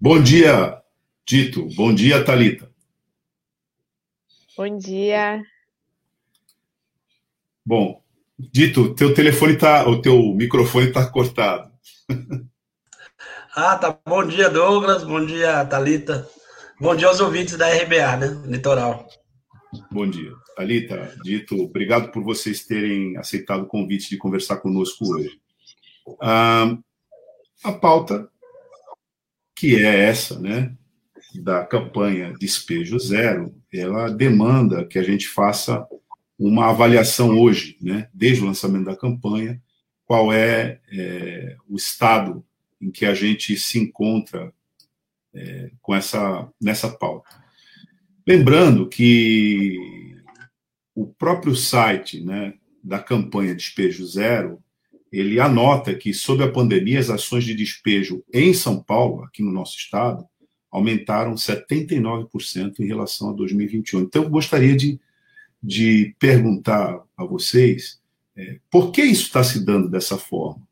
[0.00, 0.82] Bom dia,
[1.24, 1.68] Tito.
[1.76, 2.68] Bom dia, Talita.
[4.56, 5.42] Bom dia.
[7.64, 8.02] Bom,
[8.52, 11.70] Dito, teu telefone tá, o teu microfone está cortado.
[13.54, 13.98] ah, tá.
[14.06, 15.04] Bom dia, Douglas.
[15.04, 16.26] Bom dia, Talita.
[16.80, 18.42] Bom dia aos ouvintes da RBA, né?
[18.46, 19.06] Litoral.
[19.92, 20.32] Bom dia.
[20.56, 25.38] Talita, Dito, obrigado por vocês terem aceitado o convite de conversar conosco hoje.
[26.22, 26.74] Ah,
[27.62, 28.30] a pauta
[29.54, 30.74] que é essa, né,
[31.34, 35.86] da campanha Despejo Zero, ela demanda que a gente faça
[36.38, 39.60] uma avaliação hoje, né, desde o lançamento da campanha,
[40.06, 42.42] qual é, é o estado
[42.80, 44.50] em que a gente se encontra
[45.34, 47.28] é, com essa nessa pauta.
[48.26, 50.16] Lembrando que
[50.94, 54.62] o próprio site né, da campanha Despejo Zero
[55.12, 59.50] ele anota que, sob a pandemia, as ações de despejo em São Paulo, aqui no
[59.50, 60.24] nosso estado,
[60.70, 64.02] aumentaram 79% em relação a 2021.
[64.02, 65.00] Então, eu gostaria de,
[65.60, 68.00] de perguntar a vocês
[68.36, 70.62] é, por que isso está se dando dessa forma?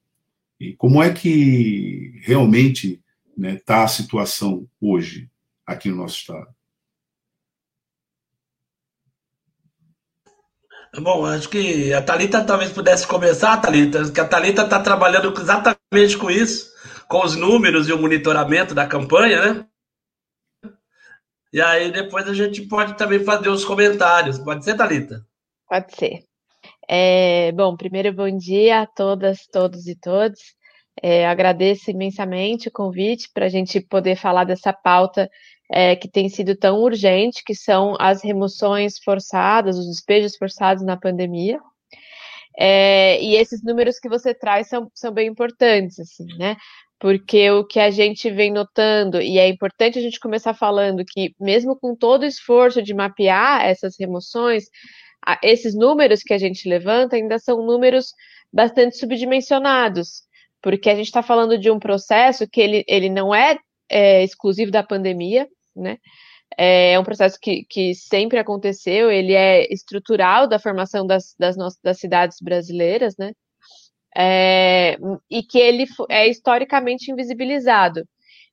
[0.61, 3.01] E como é que realmente
[3.39, 5.31] está né, tá a situação hoje
[5.65, 6.49] aqui no nosso estado?
[10.97, 16.17] Bom, acho que a Talita talvez pudesse começar, Talita, que a Talita está trabalhando exatamente
[16.19, 16.73] com isso,
[17.07, 19.67] com os números e o monitoramento da campanha, né?
[21.53, 24.39] E aí depois a gente pode também fazer os comentários.
[24.39, 25.25] Pode ser, Talita?
[25.69, 26.25] Pode ser.
[26.89, 30.41] É, bom, primeiro bom dia a todas, todos e todos.
[31.03, 35.31] É, agradeço imensamente o convite para a gente poder falar dessa pauta
[35.71, 40.97] é, que tem sido tão urgente, que são as remoções forçadas, os despejos forçados na
[40.97, 41.61] pandemia.
[42.59, 46.57] É, e esses números que você traz são, são bem importantes, assim, né?
[46.99, 51.33] Porque o que a gente vem notando, e é importante a gente começar falando que,
[51.39, 54.65] mesmo com todo o esforço de mapear essas remoções,
[55.43, 58.13] esses números que a gente levanta ainda são números
[58.53, 60.23] bastante subdimensionados,
[60.63, 63.59] porque a gente está falando de um processo que ele, ele não é,
[63.89, 65.99] é exclusivo da pandemia, né?
[66.57, 71.79] É um processo que, que sempre aconteceu, ele é estrutural da formação das, das, nossas,
[71.83, 73.33] das cidades brasileiras, né?
[74.17, 74.97] É,
[75.31, 78.03] e que ele é historicamente invisibilizado.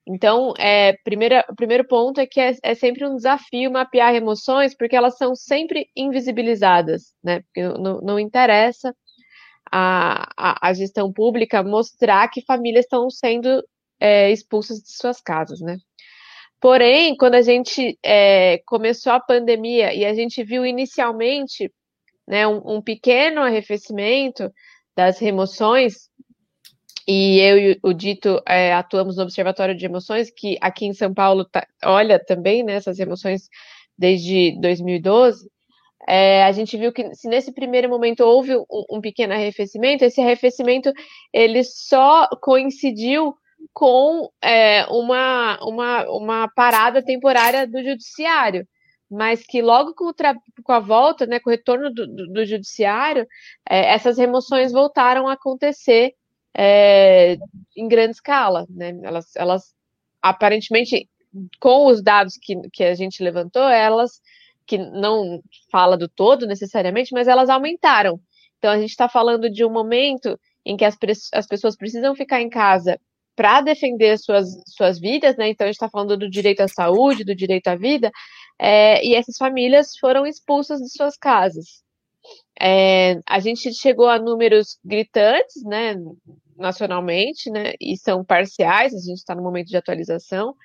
[0.08, 4.76] Então, é, primeira, o primeiro ponto é que é, é, sempre um desafio mapear emoções,
[4.76, 7.42] porque elas são sempre invisibilizadas, né?
[7.42, 8.94] Porque não, não interessa
[9.72, 13.64] a, a, a, gestão pública mostrar que famílias estão sendo
[14.00, 15.78] é, expulsas de suas casas, né?
[16.60, 21.72] Porém, quando a gente é, começou a pandemia e a gente viu inicialmente
[22.28, 24.52] né, um, um, pequeno arrefecimento
[24.96, 26.10] das remoções,
[27.08, 31.14] e eu e o Dito é, atuamos no Observatório de Emoções, que aqui em São
[31.14, 33.48] Paulo tá, olha também né, essas emoções
[33.98, 35.48] desde 2012,
[36.08, 40.22] é, a gente viu que se nesse primeiro momento houve um, um pequeno arrefecimento, esse
[40.22, 40.92] arrefecimento
[41.34, 43.36] ele só coincidiu
[43.74, 48.68] com é, uma, uma, uma parada temporária do judiciário,
[49.10, 50.12] mas que logo com,
[50.64, 53.28] com a volta, né, com o retorno do, do, do judiciário,
[53.68, 56.14] é, essas remoções voltaram a acontecer
[56.56, 57.38] é,
[57.76, 58.66] em grande escala.
[58.70, 58.98] Né?
[59.04, 59.76] Elas, elas,
[60.22, 61.10] aparentemente,
[61.60, 64.22] com os dados que, que a gente levantou, elas,
[64.68, 68.20] que não fala do todo necessariamente, mas elas aumentaram.
[68.58, 70.98] Então, a gente está falando de um momento em que as,
[71.34, 73.00] as pessoas precisam ficar em casa
[73.36, 75.50] para defender suas, suas vidas, né?
[75.50, 78.10] Então a gente está falando do direito à saúde, do direito à vida,
[78.58, 81.84] é, e essas famílias foram expulsas de suas casas.
[82.60, 85.96] É, a gente chegou a números gritantes, né,
[86.58, 90.56] nacionalmente, né, e são parciais, a gente está no momento de atualização,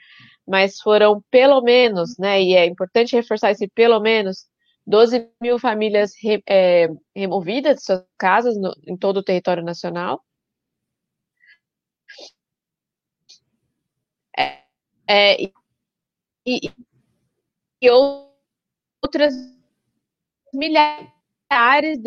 [0.47, 4.47] mas foram pelo menos, né, e é importante reforçar esse pelo menos,
[4.87, 10.23] 12 mil famílias re, é, removidas de suas casas no, em todo o território nacional,
[15.13, 15.53] É, e,
[17.83, 19.35] e outras
[20.55, 21.99] milhares,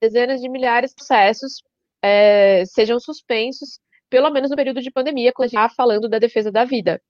[0.00, 1.62] dezenas de milhares de processos
[2.02, 3.78] é, sejam suspensos,
[4.10, 7.00] pelo menos no período de pandemia, quando a gente está falando da defesa da vida.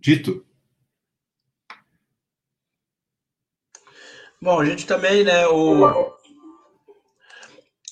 [0.00, 0.44] Dito.
[4.42, 6.16] Bom, a gente também, né, o,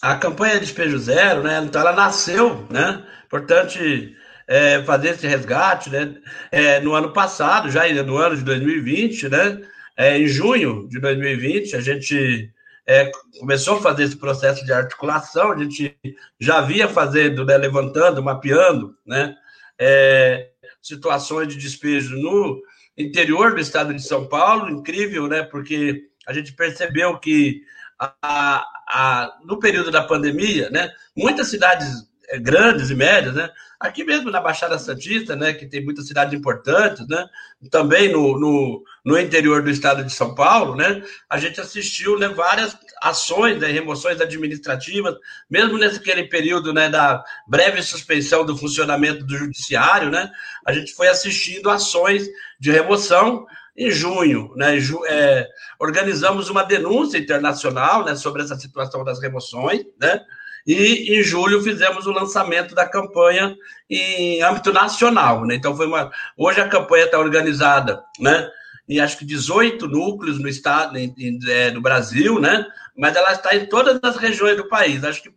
[0.01, 1.61] a campanha Despejo Zero, né?
[1.63, 3.07] Então ela nasceu, né?
[3.27, 4.17] Importante
[4.47, 6.15] é, fazer esse resgate, né?
[6.51, 9.61] É, no ano passado, já no ano de 2020, né?
[9.97, 12.51] É, em junho de 2020, a gente
[12.87, 15.95] é, começou a fazer esse processo de articulação, a gente
[16.41, 19.35] já via fazendo, né, levantando, mapeando, né,
[19.79, 20.49] é,
[20.89, 22.61] situações de despejo no
[22.97, 27.63] interior do estado de São Paulo, incrível, né, porque a gente percebeu que
[27.99, 32.08] a, a, no período da pandemia, né, muitas cidades
[32.41, 33.51] grandes e médias, né?
[33.81, 37.25] Aqui mesmo na Baixada Santista, né, que tem muitas cidades importantes, né?
[37.71, 41.03] Também no, no, no interior do estado de São Paulo, né?
[41.31, 45.15] A gente assistiu né, várias ações, né, remoções administrativas,
[45.49, 50.29] mesmo nesse aquele período né, da breve suspensão do funcionamento do judiciário, né?
[50.67, 52.27] A gente foi assistindo ações
[52.59, 53.47] de remoção
[53.77, 54.77] em junho, né,
[55.07, 55.49] é,
[55.79, 60.21] organizamos uma denúncia internacional né, sobre essa situação das remoções, né,
[60.69, 63.57] e em julho fizemos o lançamento da campanha
[63.89, 65.47] em âmbito nacional.
[65.47, 65.55] Né?
[65.55, 66.11] Então foi uma.
[66.37, 68.51] Hoje a campanha está organizada, né?
[68.87, 72.67] Em acho que 18 núcleos no estado, em, em, é, no Brasil, né?
[72.95, 75.03] Mas ela está em todas as regiões do país.
[75.05, 75.33] Acho que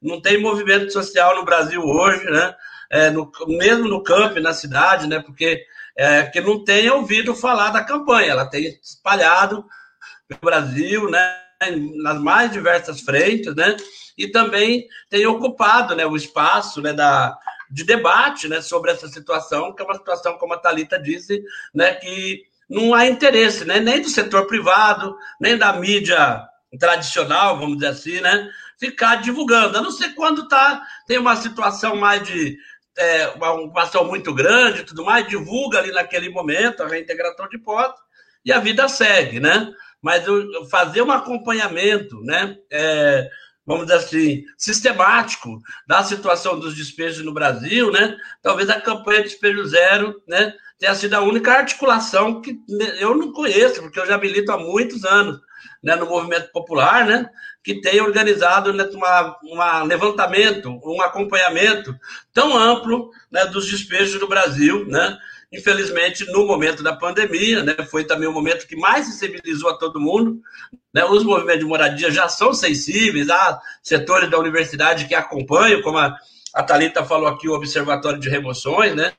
[0.00, 2.54] não tem movimento social no Brasil hoje, né?
[2.88, 5.18] É, no, mesmo no campo, na cidade, né?
[5.18, 5.64] Porque
[5.96, 8.30] é, que não tem ouvido falar da campanha.
[8.30, 9.64] Ela tem espalhado
[10.30, 11.38] no Brasil, né?
[12.02, 13.76] Nas mais diversas frentes, né?
[14.16, 17.36] E também tem ocupado né, o espaço né, da,
[17.70, 21.42] de debate né, sobre essa situação, que é uma situação, como a Thalita disse,
[21.74, 26.44] né, que não há interesse né, nem do setor privado, nem da mídia
[26.78, 29.78] tradicional, vamos dizer assim, né, ficar divulgando.
[29.78, 32.56] A não ser quando tá, tem uma situação mais de
[32.96, 38.00] é, uma ocupação muito grande tudo mais, divulga ali naquele momento a reintegração de posse
[38.44, 39.70] e a vida segue, né?
[40.00, 40.24] Mas
[40.70, 42.56] fazer um acompanhamento, né?
[42.70, 43.28] É,
[43.66, 48.16] vamos dizer assim, sistemático da situação dos despejos no Brasil, né?
[48.40, 52.58] Talvez a campanha de despejo zero, né, tenha sido a única articulação que
[53.00, 55.40] eu não conheço, porque eu já milito há muitos anos,
[55.82, 57.28] né, no movimento popular, né,
[57.64, 58.88] que tem organizado né,
[59.42, 61.94] uma levantamento, um acompanhamento
[62.32, 65.18] tão amplo né, dos despejos no Brasil, né?
[65.52, 70.00] Infelizmente, no momento da pandemia, né, foi também o momento que mais sensibilizou a todo
[70.00, 70.40] mundo.
[70.92, 75.98] Né, os movimentos de moradia já são sensíveis, há setores da universidade que acompanham, como
[75.98, 76.16] a,
[76.52, 79.12] a Thalita falou aqui, o Observatório de Remoções, né,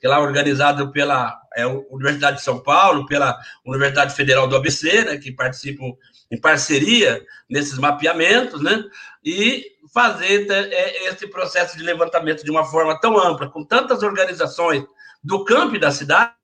[0.00, 5.04] que é lá organizado pela é, Universidade de São Paulo, pela Universidade Federal do ABC,
[5.04, 5.92] né, que participam
[6.32, 8.82] em parceria nesses mapeamentos, né,
[9.24, 14.84] e fazer é, esse processo de levantamento de uma forma tão ampla, com tantas organizações
[15.22, 16.34] do campo da cidade,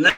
[0.00, 0.16] né?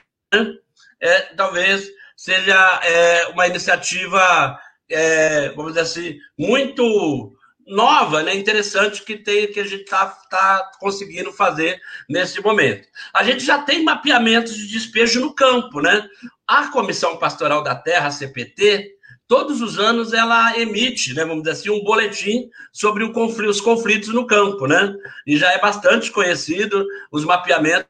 [1.01, 4.59] É, talvez seja é, uma iniciativa,
[4.91, 7.33] é, vamos dizer assim, muito
[7.69, 11.79] nova, né, interessante que tem que a gente está tá conseguindo fazer
[12.09, 12.89] nesse momento.
[13.13, 16.09] A gente já tem mapeamentos de despejo no campo, né?
[16.47, 18.98] A Comissão Pastoral da Terra, CPT,
[19.29, 24.09] todos os anos ela emite, né, vamos dizer assim, um boletim sobre conflito, os conflitos
[24.09, 24.95] no campo, né?
[25.27, 27.87] E já é bastante conhecido os mapeamentos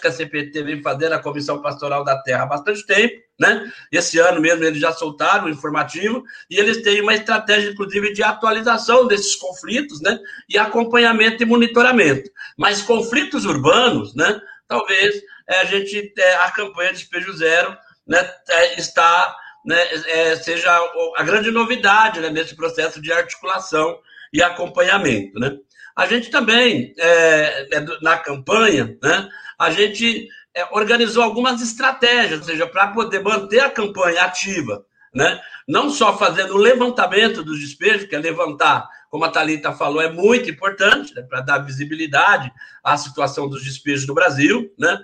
[0.00, 3.70] que a CPT vem fazendo, a Comissão Pastoral da Terra, há bastante tempo, né?
[3.92, 8.22] Esse ano mesmo eles já soltaram o informativo e eles têm uma estratégia, inclusive, de
[8.22, 10.18] atualização desses conflitos, né?
[10.48, 12.30] E acompanhamento e monitoramento.
[12.56, 14.40] Mas conflitos urbanos, né?
[14.66, 18.18] Talvez é, a gente, é, a campanha Despejo Zero, né?
[18.48, 19.76] É, está né,
[20.06, 20.70] é, seja
[21.16, 23.98] a grande novidade né, nesse processo de articulação
[24.32, 25.38] e acompanhamento.
[25.38, 25.56] Né?
[25.96, 29.28] A gente também, é, é na campanha, né,
[29.58, 35.40] a gente é, organizou algumas estratégias, ou seja, para poder manter a campanha ativa, né?
[35.68, 40.10] não só fazendo o levantamento dos despejos, que é levantar, como a Thalita falou, é
[40.10, 42.50] muito importante né, para dar visibilidade
[42.82, 44.98] à situação dos despejos no Brasil, né?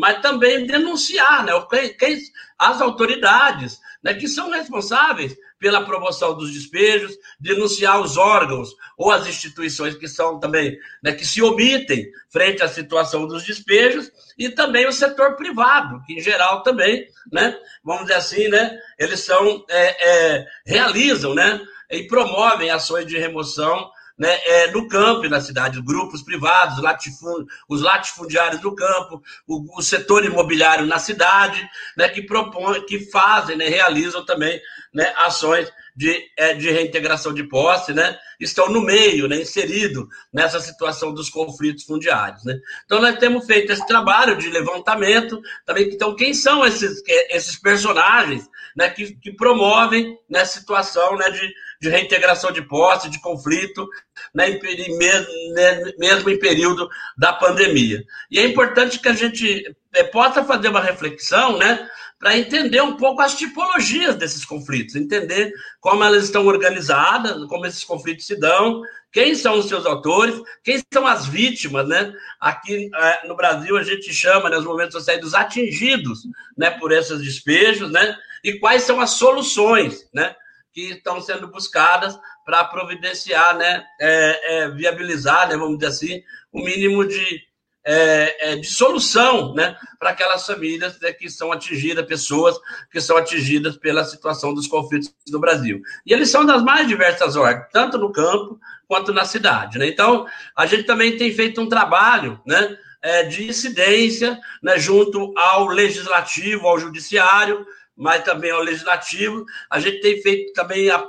[0.00, 1.52] Mas também denunciar né,
[1.98, 2.18] quem,
[2.58, 9.26] as autoridades né, que são responsáveis pela promoção dos despejos, denunciar os órgãos ou as
[9.26, 14.88] instituições que são também, né, que se omitem frente à situação dos despejos, e também
[14.88, 17.54] o setor privado, que em geral também, né,
[17.84, 23.90] vamos dizer assim, né, eles são, é, é, realizam, né, e promovem ações de remoção
[24.20, 29.78] né, é, no campo e na cidade, grupos privados, latifund, os latifundiários do campo, o,
[29.78, 34.60] o, setor imobiliário na cidade, né, que propõem, que fazem, né, realizam também
[34.92, 40.60] né, ações de, é, de reintegração de posse, né, estão no meio, né, inserido nessa
[40.60, 42.44] situação dos conflitos fundiários.
[42.44, 42.58] Né.
[42.84, 48.46] Então, nós temos feito esse trabalho de levantamento, também, então, quem são esses, esses personagens
[48.76, 53.88] né, que, que promovem né, situação né, de, de reintegração de posse, de conflito,
[54.34, 58.04] né, né, mesmo em período da pandemia.
[58.30, 62.98] E é importante que a gente é, possa fazer uma reflexão, né, para entender um
[62.98, 68.82] pouco as tipologias desses conflitos, entender como elas estão organizadas, como esses conflitos se dão,
[69.10, 72.12] quem são os seus autores, quem são as vítimas, né?
[72.38, 76.20] Aqui é, no Brasil a gente chama, nos né, momentos sociais, dos atingidos,
[76.56, 78.14] né, por esses despejos, né?
[78.44, 80.36] E quais são as soluções, né?
[80.72, 86.22] Que estão sendo buscadas para providenciar, né, é, é, viabilizar, né, vamos dizer assim,
[86.52, 87.50] o mínimo de
[87.84, 92.56] é, é, de solução né, para aquelas famílias né, que são atingidas, pessoas
[92.90, 95.80] que são atingidas pela situação dos conflitos no Brasil.
[96.04, 99.78] E eles são das mais diversas ordens, tanto no campo quanto na cidade.
[99.78, 99.86] Né?
[99.88, 105.66] Então, a gente também tem feito um trabalho né, é, de incidência né, junto ao
[105.66, 107.66] legislativo, ao judiciário,
[108.00, 109.44] mas também ao legislativo.
[109.68, 111.04] A gente tem feito também é,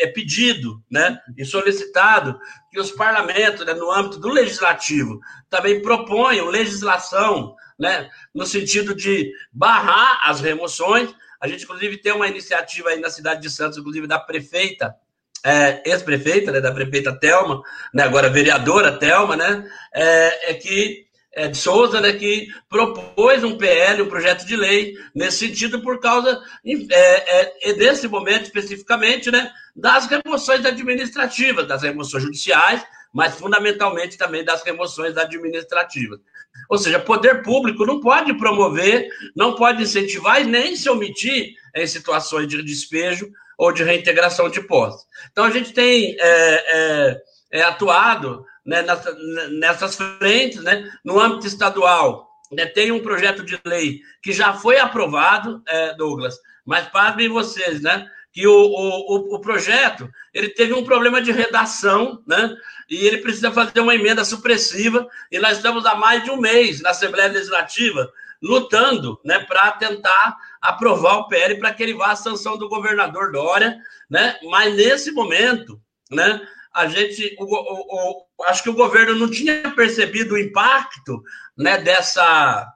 [0.00, 2.38] é pedido né, e solicitado
[2.70, 9.32] que os parlamentos, né, no âmbito do legislativo, também proponham legislação né, no sentido de
[9.50, 11.14] barrar as remoções.
[11.40, 14.94] A gente, inclusive, tem uma iniciativa aí na cidade de Santos, inclusive, da prefeita,
[15.42, 21.06] é, ex-prefeita, né, da prefeita Telma, né, agora vereadora Telma, né, é, é que
[21.48, 26.40] de Souza, né, que propôs um PL, um projeto de lei, nesse sentido, por causa
[26.64, 34.44] é, é, desse momento especificamente, né, das remoções administrativas, das remoções judiciais, mas fundamentalmente também
[34.44, 36.20] das remoções administrativas.
[36.68, 41.86] Ou seja, poder público não pode promover, não pode incentivar e nem se omitir em
[41.86, 45.04] situações de despejo ou de reintegração de posse.
[45.30, 47.22] Então, a gente tem é, é,
[47.52, 49.16] é atuado né, nessa,
[49.50, 52.30] nessas frentes, né, no âmbito estadual.
[52.52, 57.80] Né, tem um projeto de lei que já foi aprovado, é, Douglas, mas pasmem vocês,
[57.80, 62.54] né, que o, o, o projeto ele teve um problema de redação, né,
[62.88, 66.80] e ele precisa fazer uma emenda supressiva, e nós estamos há mais de um mês
[66.80, 68.10] na Assembleia Legislativa
[68.44, 73.32] lutando né, para tentar aprovar o PL para que ele vá à sanção do governador
[73.32, 73.78] Dória,
[74.08, 74.38] né?
[74.42, 75.80] Mas nesse momento,
[76.10, 81.22] né, a gente, o, o, o, acho que o governo não tinha percebido o impacto
[81.56, 82.66] né, dessa,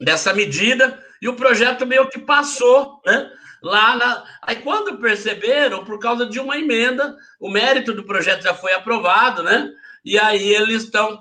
[0.00, 3.30] dessa medida e o projeto meio que passou, né?
[3.62, 4.24] Lá na...
[4.42, 9.42] Aí, quando perceberam, por causa de uma emenda, o mérito do projeto já foi aprovado,
[9.42, 9.72] né?
[10.04, 11.18] E aí eles estão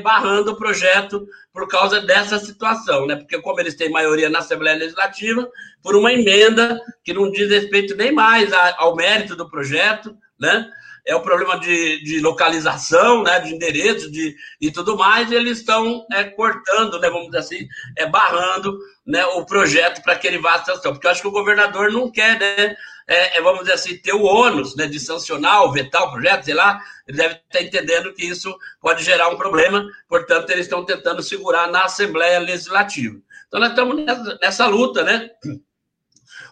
[0.00, 3.16] barrando o projeto por causa dessa situação, né?
[3.16, 5.50] Porque, como eles têm maioria na Assembleia Legislativa,
[5.82, 10.70] por uma emenda que não diz respeito nem mais ao mérito do projeto, né?
[11.08, 15.58] É o problema de, de localização, né, de endereço de, e tudo mais, e eles
[15.58, 20.38] estão é, cortando, né, vamos dizer assim, é, barrando né, o projeto para que ele
[20.38, 20.92] vá à sanção.
[20.92, 22.76] Porque eu acho que o governador não quer, né,
[23.08, 26.44] é, é, vamos dizer assim, ter o ônus né, de sancionar ou vetar o projeto,
[26.44, 30.84] sei lá, ele deve estar entendendo que isso pode gerar um problema, portanto, eles estão
[30.84, 33.16] tentando segurar na Assembleia Legislativa.
[33.46, 35.30] Então, nós estamos nessa, nessa luta, né?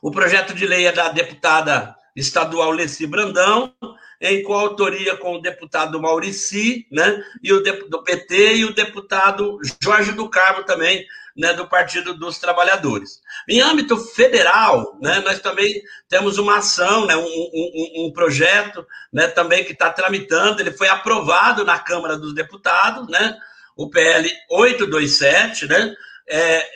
[0.01, 3.75] O projeto de lei é da deputada estadual Leci Brandão,
[4.21, 10.13] em coautoria com o deputado Maurici, né, e o do PT e o deputado Jorge
[10.13, 11.05] do Carmo também,
[11.37, 13.21] né, do Partido dos Trabalhadores.
[13.49, 19.29] Em âmbito federal, né, nós também temos uma ação, né, um, um, um projeto né,
[19.29, 23.37] também que está tramitando, ele foi aprovado na Câmara dos Deputados, né,
[23.77, 25.95] o PL 827, né,
[26.29, 26.67] é,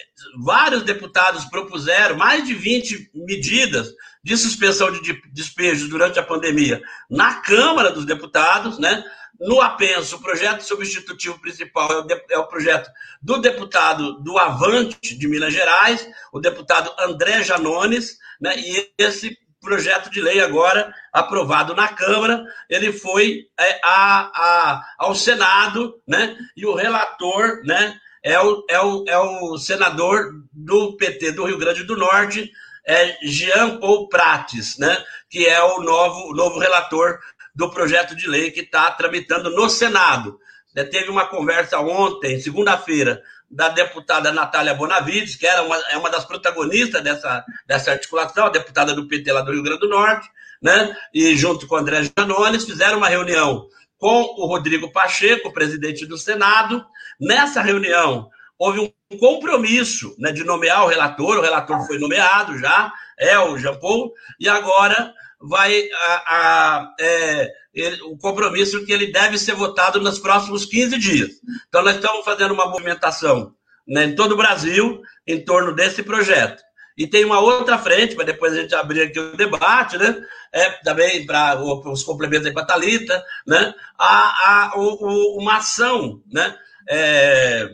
[0.44, 3.88] vários deputados propuseram mais de 20 medidas
[4.22, 9.02] de suspensão de despejos durante a pandemia na Câmara dos Deputados, né?
[9.38, 12.90] No apenso, o projeto substitutivo principal é o, de, é o, projeto
[13.22, 18.54] do deputado do Avante de Minas Gerais, o deputado André Janones, né?
[18.58, 25.14] E esse projeto de lei agora aprovado na Câmara, ele foi é, a, a, ao
[25.14, 26.36] Senado, né?
[26.54, 27.98] E o relator, né?
[28.22, 32.52] É o, é, o, é o senador do PT do Rio Grande do Norte,
[32.86, 37.18] é Jean Paul Prates, né, que é o novo, novo relator
[37.54, 40.38] do projeto de lei que está tramitando no Senado.
[40.74, 46.08] É, teve uma conversa ontem, segunda-feira, da deputada Natália Bonavides, que era uma, é uma
[46.08, 50.28] das protagonistas dessa, dessa articulação, a deputada do PT lá do Rio Grande do Norte,
[50.62, 50.96] né?
[51.12, 53.66] E junto com o André Janones, fizeram uma reunião
[53.98, 56.86] com o Rodrigo Pacheco, presidente do Senado.
[57.20, 62.92] Nessa reunião, houve um compromisso né, de nomear o relator, o relator foi nomeado já,
[63.18, 69.38] é o Paul, e agora vai a, a é, ele, o compromisso que ele deve
[69.38, 71.30] ser votado nos próximos 15 dias.
[71.68, 73.54] Então, nós estamos fazendo uma movimentação
[73.88, 76.62] né, em todo o Brasil em torno desse projeto.
[76.98, 80.22] E tem uma outra frente, para depois a gente abrir aqui o debate, né?
[80.52, 83.72] É, também para os complementos aí para a Thalita, né?
[83.96, 86.54] A, a, o, uma ação, né?
[86.86, 87.70] É,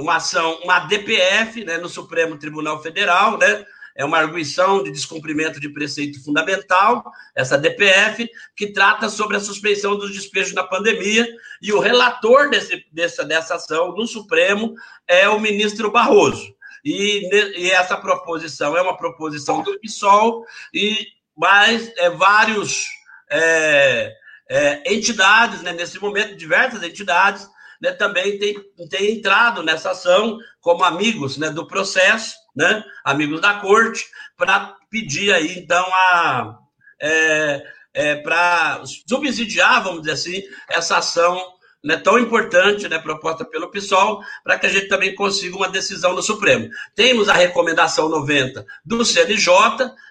[0.00, 3.64] uma ação, uma DPF, né, no Supremo Tribunal Federal, né?
[3.94, 7.04] é uma arguição de descumprimento de preceito fundamental,
[7.34, 11.28] essa DPF, que trata sobre a suspensão dos despejos na pandemia,
[11.60, 14.74] e o relator desse, dessa, dessa ação no Supremo
[15.06, 16.54] é o ministro Barroso.
[16.82, 17.28] E,
[17.58, 20.96] e essa proposição é uma proposição do PSOL, e
[21.36, 22.86] mais é, vários
[23.30, 24.14] é,
[24.48, 27.46] é, entidades, né, nesse momento, diversas entidades,
[27.80, 28.54] né, também têm
[28.88, 34.06] tem entrado nessa ação como amigos né, do processo, né, amigos da corte,
[34.36, 36.58] para pedir aí, então, a.
[37.02, 41.40] É, é, para subsidiar, vamos dizer assim, essa ação
[41.82, 46.14] né, tão importante, né, proposta pelo PSOL, para que a gente também consiga uma decisão
[46.14, 46.68] no Supremo.
[46.94, 49.50] Temos a recomendação 90 do CNJ,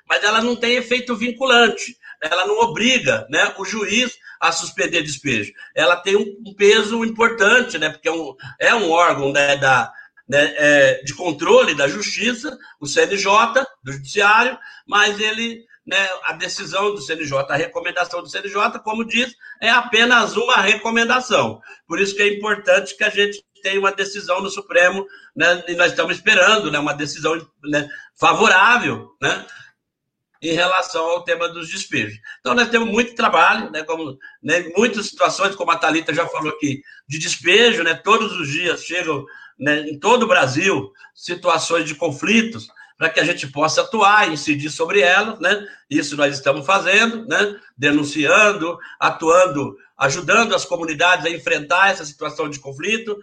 [0.08, 5.52] mas ela não tem efeito vinculante, ela não obriga né, o juiz a suspender despejo.
[5.76, 9.92] Ela tem um, peso importante, né, porque é um, é um órgão né, da,
[10.28, 13.28] né, é, de controle da justiça, o CNJ,
[13.84, 14.58] do Judiciário,
[14.88, 20.38] mas ele, né, a decisão do CNJ, a recomendação do CNJ, como diz, é apenas
[20.38, 21.60] uma recomendação.
[21.88, 25.76] Por isso que é importante que a gente tenha uma decisão no Supremo, né, e
[25.76, 29.46] nós estamos esperando né, uma decisão né, favorável, né,
[30.42, 32.18] em relação ao tema dos despejos.
[32.40, 36.50] Então, nós temos muito trabalho, né, como, né, muitas situações, como a Thalita já falou
[36.50, 39.26] aqui, de despejo, né, todos os dias chegam
[39.60, 44.70] né, em todo o Brasil situações de conflitos para que a gente possa atuar, incidir
[44.70, 45.66] sobre elas, né?
[45.90, 47.56] Isso nós estamos fazendo, né?
[47.78, 53.18] Denunciando, atuando, ajudando as comunidades a enfrentar essa situação de conflito.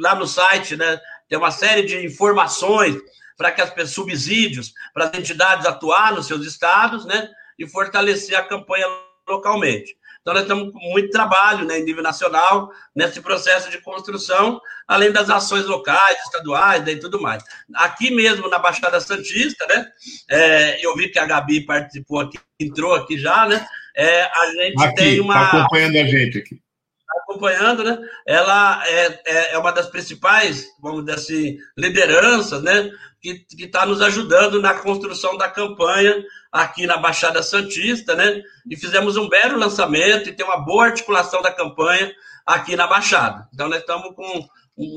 [0.00, 0.98] Lá no site, né,
[1.28, 2.96] tem uma série de informações
[3.40, 7.26] para que as pessoas subsídios para as entidades atuar nos seus estados, né?
[7.58, 8.86] E fortalecer a campanha
[9.26, 9.96] localmente.
[10.20, 15.10] Então, nós estamos com muito trabalho né, em nível nacional nesse processo de construção, além
[15.10, 17.42] das ações locais, estaduais né, e tudo mais.
[17.76, 19.86] Aqui mesmo na Baixada Santista, né?
[20.28, 23.66] É, eu vi que a Gabi participou aqui, entrou aqui já, né?
[23.96, 25.44] É, a gente aqui, tem uma.
[25.44, 26.60] Está acompanhando a gente aqui
[27.30, 27.98] acompanhando, né?
[28.26, 32.90] Ela é, é, é, uma das principais, vamos dizer assim, lideranças, né?
[33.20, 38.42] Que está nos ajudando na construção da campanha aqui na Baixada Santista, né?
[38.68, 42.12] E fizemos um belo lançamento e tem uma boa articulação da campanha
[42.44, 43.48] aqui na Baixada.
[43.54, 44.48] Então, nós estamos com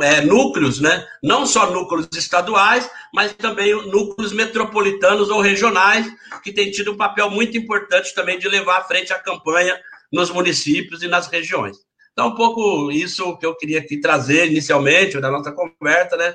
[0.02, 1.06] é, núcleos, né?
[1.22, 6.10] Não só núcleos estaduais, mas também núcleos metropolitanos ou regionais,
[6.42, 9.78] que têm tido um papel muito importante também de levar à frente a campanha
[10.12, 11.78] nos municípios e nas regiões.
[12.14, 16.34] Então, um pouco isso que eu queria aqui trazer inicialmente da nossa conversa, né?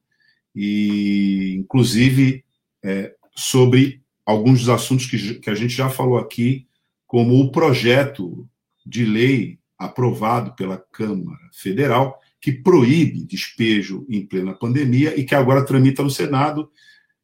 [0.56, 2.42] e, inclusive,
[2.82, 6.66] é, sobre alguns dos assuntos que, que a gente já falou aqui,
[7.06, 8.48] como o projeto
[8.86, 15.64] de lei aprovado pela Câmara Federal, que proíbe despejo em plena pandemia e que agora
[15.64, 16.70] tramita no Senado.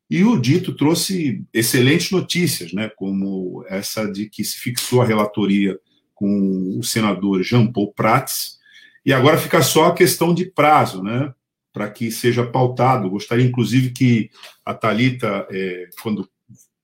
[0.09, 5.79] E o dito trouxe excelentes notícias, né, como essa de que se fixou a relatoria
[6.14, 8.57] com o senador Jean Paul Prats,
[9.05, 11.33] e agora fica só a questão de prazo, né,
[11.72, 13.11] para que seja pautado.
[13.11, 14.31] Gostaria, inclusive, que
[14.64, 16.29] a Talita, é, quando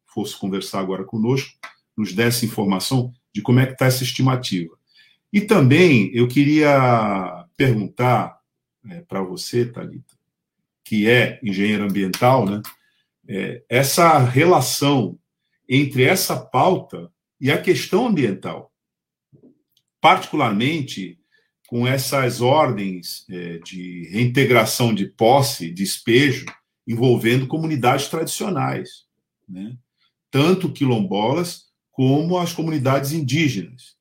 [0.06, 1.50] fosse conversar agora conosco,
[1.96, 4.76] nos desse informação de como é que está essa estimativa.
[5.32, 8.38] E também eu queria perguntar
[8.88, 10.14] é, para você, Thalita,
[10.84, 12.60] que é engenheiro ambiental, né?
[13.28, 15.18] É, essa relação
[15.68, 17.10] entre essa pauta
[17.40, 18.70] e a questão ambiental.
[20.00, 21.16] particularmente
[21.68, 26.44] com essas ordens é, de reintegração de posse, despejo,
[26.86, 29.06] envolvendo comunidades tradicionais,
[29.48, 29.76] né?
[30.30, 33.96] tanto quilombolas como as comunidades indígenas.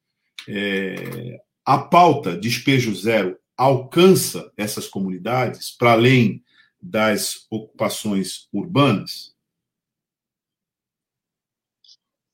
[0.48, 6.44] É, a pauta Despejo Zero alcança essas comunidades para além
[6.82, 9.36] das ocupações urbanas?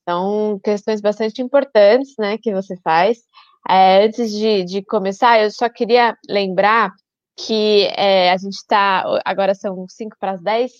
[0.08, 3.18] São questões bastante importantes né, que você faz.
[3.68, 6.94] É, antes de, de, começar, eu só queria lembrar
[7.36, 9.04] que é, a gente está.
[9.22, 10.72] Agora são 5 para as 10.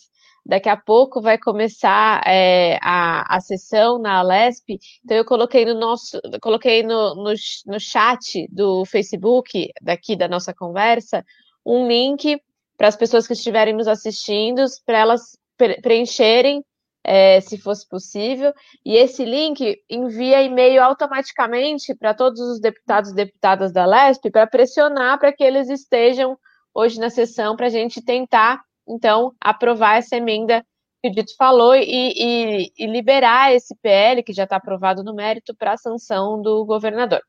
[0.49, 4.79] Daqui a pouco vai começar é, a, a sessão na Alesp.
[5.05, 7.35] Então eu coloquei no nosso, coloquei no, no,
[7.67, 11.23] no chat do Facebook daqui da nossa conversa
[11.67, 12.41] um link
[12.79, 15.37] para as pessoas que estiverem nos assistindo, para elas
[15.83, 16.65] preencherem
[17.05, 18.53] é, se fosse possível,
[18.85, 24.47] e esse link envia e-mail automaticamente para todos os deputados e deputadas da LESP para
[24.47, 26.39] pressionar para que eles estejam
[26.75, 30.65] hoje na sessão para a gente tentar, então, aprovar essa emenda
[31.03, 35.15] que o Dito falou e, e, e liberar esse PL, que já está aprovado no
[35.15, 37.21] mérito, para a sanção do governador.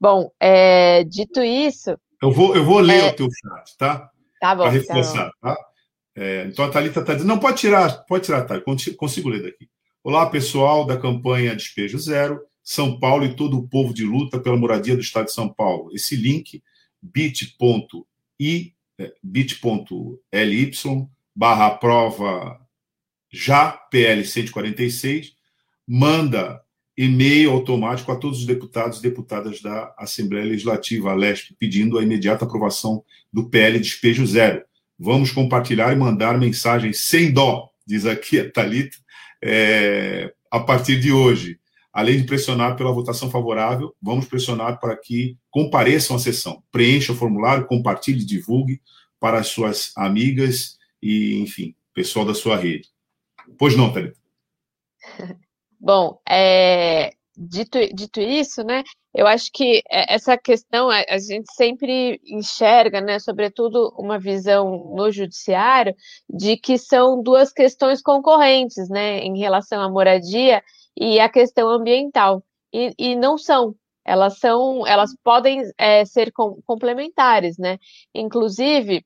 [0.00, 1.96] Bom, é, dito isso.
[2.22, 4.10] Eu vou, eu vou ler é, o teu chat, tá?
[4.40, 4.62] Tá bom.
[4.62, 5.54] Para tá reforçar, tá?
[5.54, 5.66] tá?
[6.14, 8.60] É, então a Thalita está dizendo, não, pode tirar, pode tirar, tá?
[8.60, 9.68] Consigo ler daqui.
[10.02, 14.56] Olá, pessoal da campanha Despejo Zero, São Paulo e todo o povo de luta pela
[14.56, 15.90] moradia do Estado de São Paulo.
[15.92, 16.62] Esse link,
[17.02, 17.36] bit.ly
[18.40, 18.75] é,
[19.22, 20.70] bit.ly
[21.34, 22.60] barra prova
[23.30, 25.34] já PL 146,
[25.86, 26.62] manda
[26.96, 32.02] e-mail automático a todos os deputados e deputadas da Assembleia Legislativa, a LESP, pedindo a
[32.02, 34.64] imediata aprovação do PL Despejo Zero.
[34.98, 38.96] Vamos compartilhar e mandar mensagens sem dó, diz aqui a Thalita,
[39.44, 41.60] é, a partir de hoje.
[41.96, 46.62] Além de pressionar pela votação favorável, vamos pressionar para que compareçam à sessão.
[46.70, 48.82] Preencha o formulário, compartilhe, divulgue
[49.18, 52.90] para as suas amigas e, enfim, pessoal da sua rede.
[53.58, 54.18] Pois não, Thalita?
[55.80, 63.00] Bom, é, dito, dito isso, né, eu acho que essa questão a, gente sempre enxerga,
[63.00, 65.94] né, sobretudo uma visão no judiciário,
[66.28, 70.62] de que são duas questões concorrentes, né, em relação à moradia
[70.96, 72.42] e à questão ambiental.
[72.72, 73.74] E, e não são.
[74.04, 77.78] Elas são, elas podem é, ser com, complementares, né?
[78.14, 79.04] Inclusive,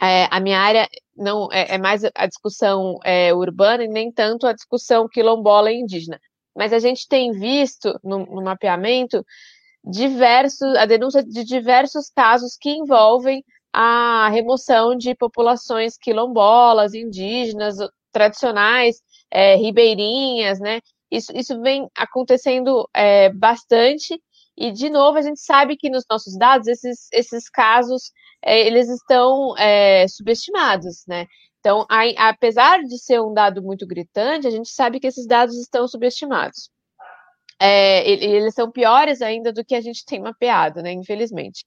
[0.00, 4.46] é, a minha área não é, é mais a discussão é, urbana e nem tanto
[4.46, 6.20] a discussão quilombola e indígena.
[6.54, 9.24] Mas a gente tem visto no, no mapeamento
[9.84, 17.76] diversos, a denúncia de diversos casos que envolvem a remoção de populações quilombolas, indígenas,
[18.12, 20.80] tradicionais, é, ribeirinhas, né?
[21.10, 24.20] Isso, isso vem acontecendo é, bastante
[24.56, 28.88] e, de novo, a gente sabe que nos nossos dados esses, esses casos é, eles
[28.88, 31.26] estão é, subestimados, né?
[31.58, 35.56] Então, a, apesar de ser um dado muito gritante, a gente sabe que esses dados
[35.58, 36.70] estão subestimados.
[37.60, 40.92] É, eles são piores ainda do que a gente tem mapeado, né?
[40.92, 41.64] Infelizmente.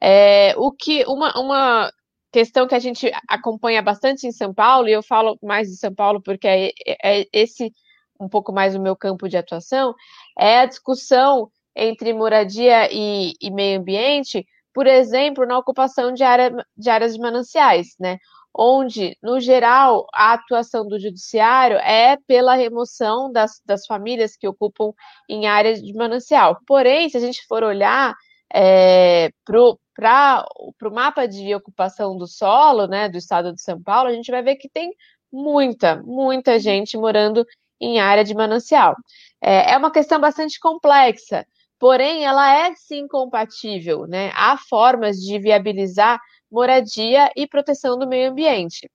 [0.00, 1.92] É, o que uma, uma
[2.34, 5.94] questão que a gente acompanha bastante em São Paulo, e eu falo mais de São
[5.94, 6.72] Paulo porque é,
[7.20, 7.72] é esse
[8.18, 9.94] um pouco mais o meu campo de atuação,
[10.36, 16.52] é a discussão entre moradia e, e meio ambiente, por exemplo, na ocupação de, área,
[16.76, 18.18] de áreas de mananciais, né?
[18.56, 24.92] onde, no geral, a atuação do judiciário é pela remoção das, das famílias que ocupam
[25.28, 26.58] em áreas de manancial.
[26.66, 28.14] Porém, se a gente for olhar
[28.52, 30.44] é, para
[30.82, 34.42] o mapa de ocupação do solo né, do estado de São Paulo, a gente vai
[34.42, 34.92] ver que tem
[35.32, 37.44] muita, muita gente morando
[37.80, 38.96] em área de manancial.
[39.40, 41.46] É, é uma questão bastante complexa,
[41.78, 44.30] porém ela é sim compatível, né?
[44.34, 48.88] Há formas de viabilizar moradia e proteção do meio ambiente.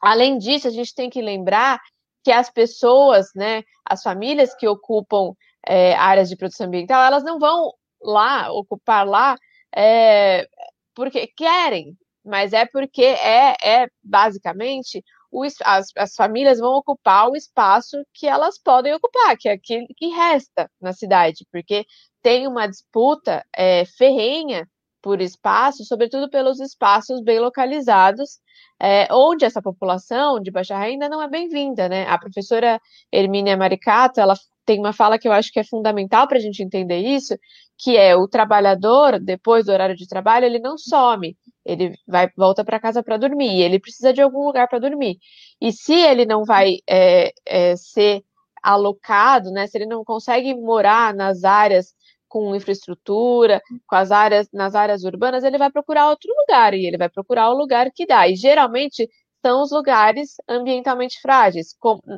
[0.00, 1.80] Além disso, a gente tem que lembrar
[2.22, 5.32] que as pessoas, né, as famílias que ocupam
[5.66, 9.36] é, áreas de proteção ambiental, elas não vão lá ocupar lá
[9.74, 10.46] é,
[10.94, 17.36] porque querem, mas é porque é, é basicamente o, as, as famílias vão ocupar o
[17.36, 21.84] espaço que elas podem ocupar, que é aquele que resta na cidade, porque
[22.22, 24.66] tem uma disputa é, ferrenha
[25.00, 28.40] por espaço, sobretudo pelos espaços bem localizados,
[28.80, 32.06] é, onde essa população de baixa renda não é bem-vinda, né?
[32.08, 32.80] A professora
[33.12, 34.34] Hermínia Maricato, ela
[34.64, 37.34] tem uma fala que eu acho que é fundamental para a gente entender isso,
[37.78, 42.64] que é o trabalhador, depois do horário de trabalho, ele não some, ele vai volta
[42.64, 45.18] para casa para dormir, ele precisa de algum lugar para dormir.
[45.60, 48.22] E se ele não vai é, é, ser
[48.62, 51.94] alocado, né, se ele não consegue morar nas áreas
[52.28, 56.98] com infraestrutura, com as áreas nas áreas urbanas, ele vai procurar outro lugar e ele
[56.98, 58.28] vai procurar o lugar que dá.
[58.28, 59.08] E geralmente
[59.44, 61.68] são os lugares ambientalmente frágeis.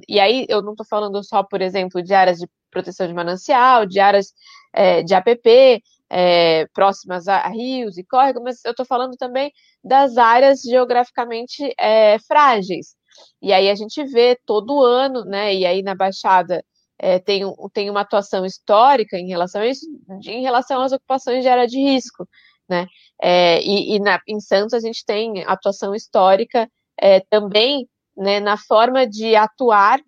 [0.08, 3.86] e aí eu não estou falando só, por exemplo, de áreas de proteção de manancial,
[3.86, 4.32] de áreas
[4.72, 9.52] é, de APP, é, próximas a, rios e córregos, mas eu estou falando também
[9.82, 12.94] das áreas geograficamente é, frágeis.
[13.40, 15.54] E aí a gente vê todo ano, né?
[15.54, 16.64] E aí na Baixada
[16.98, 19.86] é, tem, tem uma atuação histórica em relação a isso,
[20.26, 22.28] em relação às ocupações de área de risco,
[22.68, 22.86] né?
[23.22, 28.56] É, e, e na, em Santos a gente tem atuação histórica é, também né, na
[28.56, 30.00] forma de atuar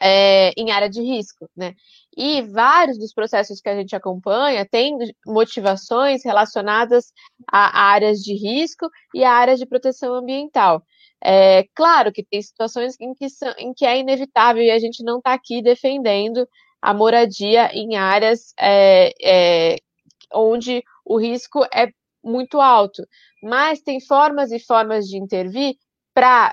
[0.00, 1.74] é, em área de risco, né?
[2.20, 7.12] E vários dos processos que a gente acompanha têm motivações relacionadas
[7.46, 10.82] a áreas de risco e a áreas de proteção ambiental.
[11.22, 15.04] É claro que tem situações em que, são, em que é inevitável e a gente
[15.04, 16.44] não está aqui defendendo
[16.82, 19.76] a moradia em áreas é, é,
[20.34, 21.86] onde o risco é
[22.22, 23.06] muito alto.
[23.40, 25.76] Mas tem formas e formas de intervir
[26.12, 26.52] para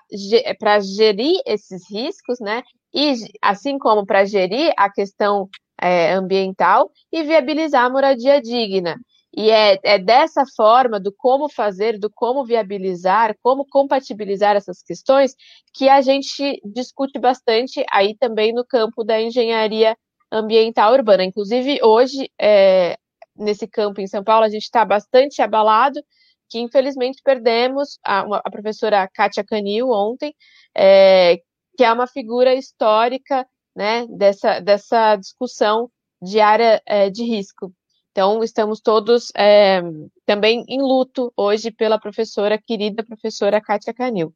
[0.79, 2.61] gerir esses riscos, né?
[2.95, 5.49] E assim como para gerir a questão
[5.81, 8.97] é, ambiental e viabilizar a moradia digna.
[9.37, 15.35] E é, é dessa forma, do como fazer, do como viabilizar, como compatibilizar essas questões,
[15.73, 19.97] que a gente discute bastante aí também no campo da engenharia
[20.31, 21.25] ambiental urbana.
[21.25, 22.97] Inclusive, hoje, é,
[23.35, 26.01] nesse campo em São Paulo, a gente está bastante abalado,
[26.49, 30.33] que infelizmente perdemos a, a professora Kátia Canil ontem,
[30.73, 31.41] é,
[31.75, 35.89] que é uma figura histórica né, dessa, dessa discussão
[36.21, 37.73] de área é, de risco.
[38.11, 39.81] Então, estamos todos é,
[40.25, 44.33] também em luto hoje pela professora, querida professora Kátia Canil.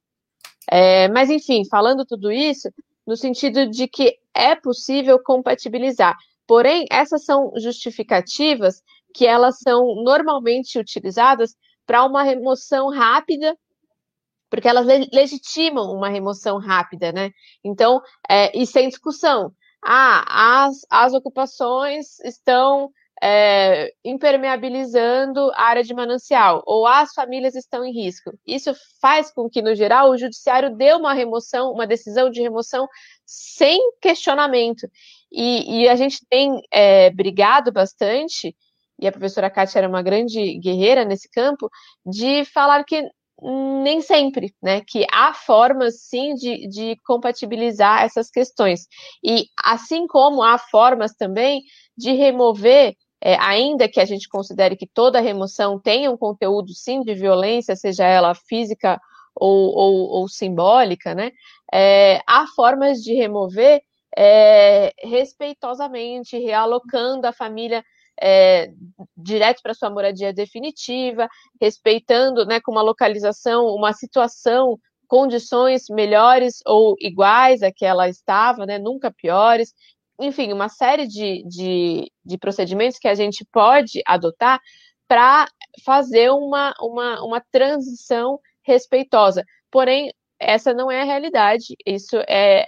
[0.70, 2.70] É, mas, enfim, falando tudo isso,
[3.08, 6.18] no sentido de que é possível compatibilizar.
[6.46, 13.58] Porém, essas são justificativas que elas são normalmente utilizadas para uma remoção rápida,
[14.50, 17.32] porque elas legitimam uma remoção rápida, né?
[17.64, 19.52] Então, é, e sem discussão.
[19.84, 27.84] Ah, as, as ocupações estão é, impermeabilizando a área de manancial, ou as famílias estão
[27.84, 28.32] em risco.
[28.46, 32.88] Isso faz com que, no geral, o judiciário dê uma remoção, uma decisão de remoção
[33.26, 34.88] sem questionamento.
[35.32, 38.56] E, e a gente tem é, brigado bastante,
[39.00, 41.70] e a professora Kátia era uma grande guerreira nesse campo,
[42.06, 43.04] de falar que
[43.42, 44.82] nem sempre, né?
[44.82, 48.88] Que há formas sim de, de compatibilizar essas questões.
[49.24, 51.62] E assim como há formas também
[51.98, 57.02] de remover é, ainda que a gente considere que toda remoção tenha um conteúdo, sim,
[57.02, 59.00] de violência, seja ela física
[59.36, 61.32] ou, ou, ou simbólica, né,
[61.74, 63.82] é, há formas de remover
[64.18, 67.84] é, respeitosamente, realocando a família
[68.22, 68.72] é,
[69.18, 71.28] direto para sua moradia definitiva,
[71.60, 74.78] respeitando, né, com uma localização, uma situação,
[75.08, 79.74] condições melhores ou iguais a que ela estava, né, nunca piores,
[80.20, 84.60] enfim, uma série de, de, de procedimentos que a gente pode adotar
[85.08, 85.48] para
[85.84, 89.44] fazer uma, uma, uma transição respeitosa.
[89.72, 92.66] Porém, essa não é a realidade, isso é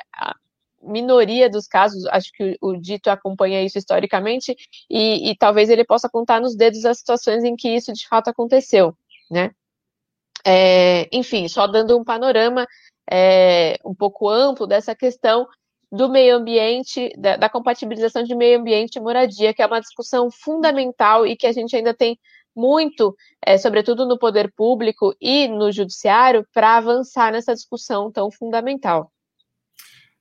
[0.83, 4.55] minoria dos casos, acho que o, o Dito acompanha isso historicamente,
[4.89, 8.29] e, e, talvez ele possa contar nos dedos as situações em que isso de fato
[8.29, 8.95] aconteceu,
[9.29, 9.51] né?
[10.45, 12.65] É, enfim, só dando um panorama
[13.09, 15.47] é, um pouco amplo dessa questão,
[15.91, 20.31] do meio ambiente, da, da, compatibilização de meio ambiente e moradia, que é uma discussão
[20.31, 22.17] fundamental e que a gente ainda tem
[22.55, 23.15] muito,
[23.45, 29.11] é, sobretudo no poder público e no judiciário, para avançar nessa discussão tão fundamental.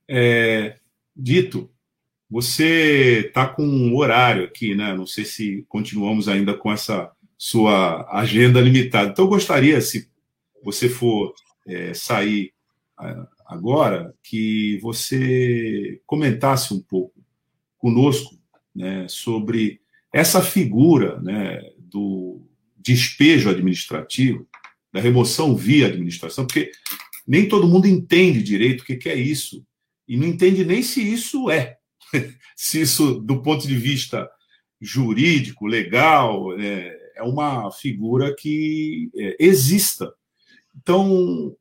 [0.07, 0.77] É,
[1.15, 1.69] dito,
[2.29, 4.93] você está com um horário aqui, né?
[4.93, 9.11] Não sei se continuamos ainda com essa sua agenda limitada.
[9.11, 10.09] Então, eu gostaria, se
[10.63, 11.33] você for
[11.67, 12.53] é, sair
[13.45, 17.19] agora que você comentasse um pouco
[17.77, 18.37] conosco
[18.75, 19.81] né, sobre
[20.13, 22.41] essa figura né, do
[22.77, 24.47] despejo administrativo,
[24.93, 26.71] da remoção via administração, porque
[27.27, 29.65] nem todo mundo entende direito o que é isso,
[30.11, 31.77] e não entende nem se isso é,
[32.53, 34.29] se isso, do ponto de vista
[34.81, 40.13] jurídico, legal, é, é uma figura que é, exista.
[40.75, 41.55] Então,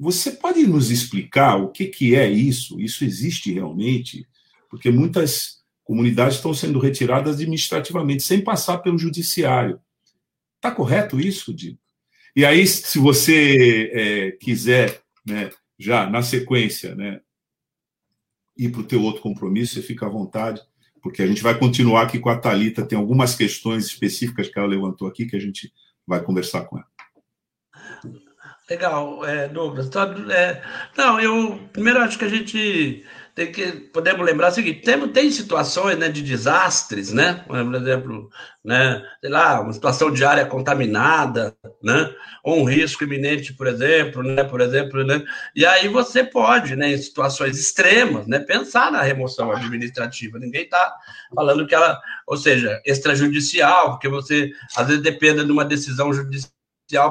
[0.00, 2.80] você pode nos explicar o que, que é isso?
[2.80, 4.26] Isso existe realmente?
[4.70, 9.78] Porque muitas comunidades estão sendo retiradas administrativamente, sem passar pelo judiciário.
[10.56, 11.78] Está correto isso, Dito?
[12.34, 17.20] E aí, se você é, quiser, né, já na sequência, né,
[18.56, 20.60] ir para o teu outro compromisso, você fica à vontade,
[21.02, 22.86] porque a gente vai continuar aqui com a Talita.
[22.86, 25.72] Tem algumas questões específicas que ela levantou aqui que a gente
[26.06, 26.86] vai conversar com ela.
[28.70, 29.90] Legal, é, Douglas.
[30.30, 30.62] É,
[30.96, 35.30] não, eu primeiro acho que a gente tem que podemos lembrar o seguinte: tem, tem
[35.30, 37.44] situações né, de desastres, né?
[37.46, 38.30] Por exemplo,
[38.62, 42.14] né, sei lá, uma situação de área contaminada, né?
[42.44, 44.44] Ou um risco iminente, por exemplo, né?
[44.44, 45.24] Por exemplo, né?
[45.56, 50.38] E aí você pode, né, em situações extremas, né, pensar na remoção administrativa.
[50.38, 50.94] Ninguém está
[51.34, 56.52] falando que ela, ou seja, extrajudicial, porque você às vezes depende de uma decisão judicial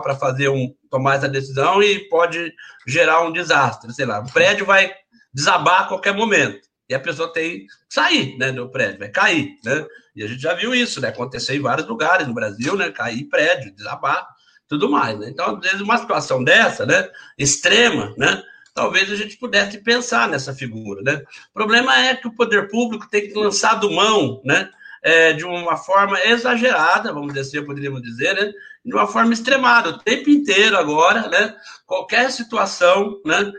[0.01, 2.53] para fazer um tomar essa decisão e pode
[2.86, 4.93] gerar um desastre, sei lá, o prédio vai
[5.34, 6.72] desabar a qualquer momento.
[6.89, 9.56] E a pessoa tem que sair né, do prédio, vai cair.
[9.63, 9.86] Né?
[10.15, 11.08] E a gente já viu isso, né?
[11.08, 12.91] Acontecer em vários lugares no Brasil, né?
[12.91, 14.28] Cair prédio, desabar,
[14.67, 15.17] tudo mais.
[15.17, 15.30] Né?
[15.30, 17.08] Então, às vezes, uma situação dessa, né?
[17.38, 18.44] Extrema, né?
[18.74, 21.24] Talvez a gente pudesse pensar nessa figura, né?
[21.50, 24.70] O problema é que o poder público tem que lançar do mão, né?
[25.04, 28.52] É, de uma forma exagerada, vamos dizer assim, poderíamos dizer, né?
[28.86, 31.56] De uma forma extremada, o tempo inteiro agora, né?
[31.86, 33.52] Qualquer situação, né?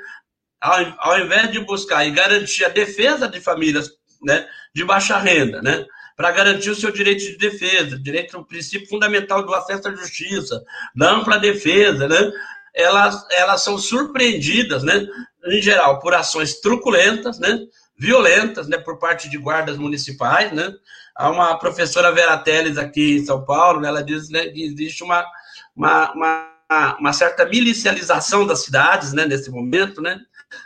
[0.63, 3.91] Ao, ao invés de buscar e garantir a defesa de famílias
[4.23, 5.85] né, de baixa renda, né,
[6.17, 10.63] para garantir o seu direito de defesa, direito ao princípio fundamental do acesso à justiça,
[10.95, 12.31] da ampla defesa, né,
[12.73, 15.05] elas, elas são surpreendidas, né,
[15.47, 17.59] em geral, por ações truculentas, né,
[17.99, 20.73] violentas, né, por parte de guardas municipais, né.
[21.15, 25.03] Há uma professora Vera Teles aqui em São Paulo, né, ela diz né, que existe
[25.03, 25.27] uma,
[25.75, 30.21] uma, uma, uma certa milicialização das cidades, né, nesse momento, né,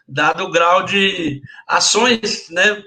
[0.06, 2.82] dado o grau de ações, né,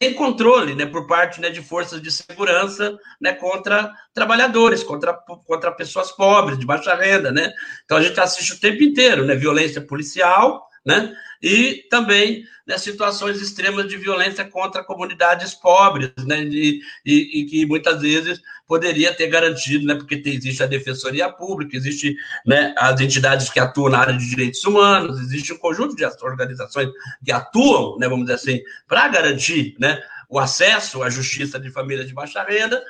[0.00, 5.72] sem controle, né, por parte né, de forças de segurança, né, contra trabalhadores, contra, contra
[5.72, 7.52] pessoas pobres, de baixa renda, né.
[7.84, 13.42] Então a gente assiste o tempo inteiro, né, violência policial, né, e também né, situações
[13.42, 19.26] extremas de violência contra comunidades pobres, né, e, e, e, que muitas vezes poderia ter
[19.26, 23.98] garantido, né, porque tem, existe a Defensoria Pública, existe né, as entidades que atuam na
[23.98, 26.88] área de direitos humanos, existe um conjunto de organizações
[27.22, 32.06] que atuam, né, vamos dizer assim, para garantir né, o acesso à justiça de famílias
[32.06, 32.82] de baixa renda,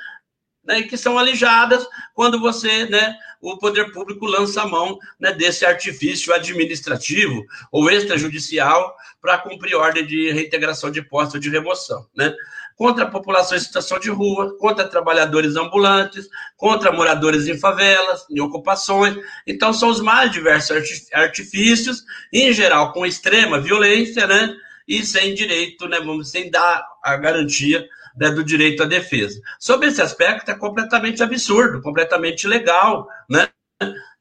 [0.63, 5.65] né, que são alijadas quando você, né, o poder público lança a mão né, desse
[5.65, 12.33] artifício administrativo ou extrajudicial para cumprir ordem de reintegração de posto ou de remoção, né?
[12.75, 18.39] Contra a população em situação de rua, contra trabalhadores ambulantes, contra moradores em favelas, em
[18.39, 19.17] ocupações.
[19.45, 20.77] Então, são os mais diversos
[21.13, 24.55] artifícios, em geral com extrema violência, né?
[24.87, 25.99] E sem direito, né?
[25.99, 27.85] Vamos, sem dar a garantia
[28.19, 29.39] né, do direito à defesa.
[29.59, 33.47] Sobre esse aspecto, é completamente absurdo, completamente ilegal, né?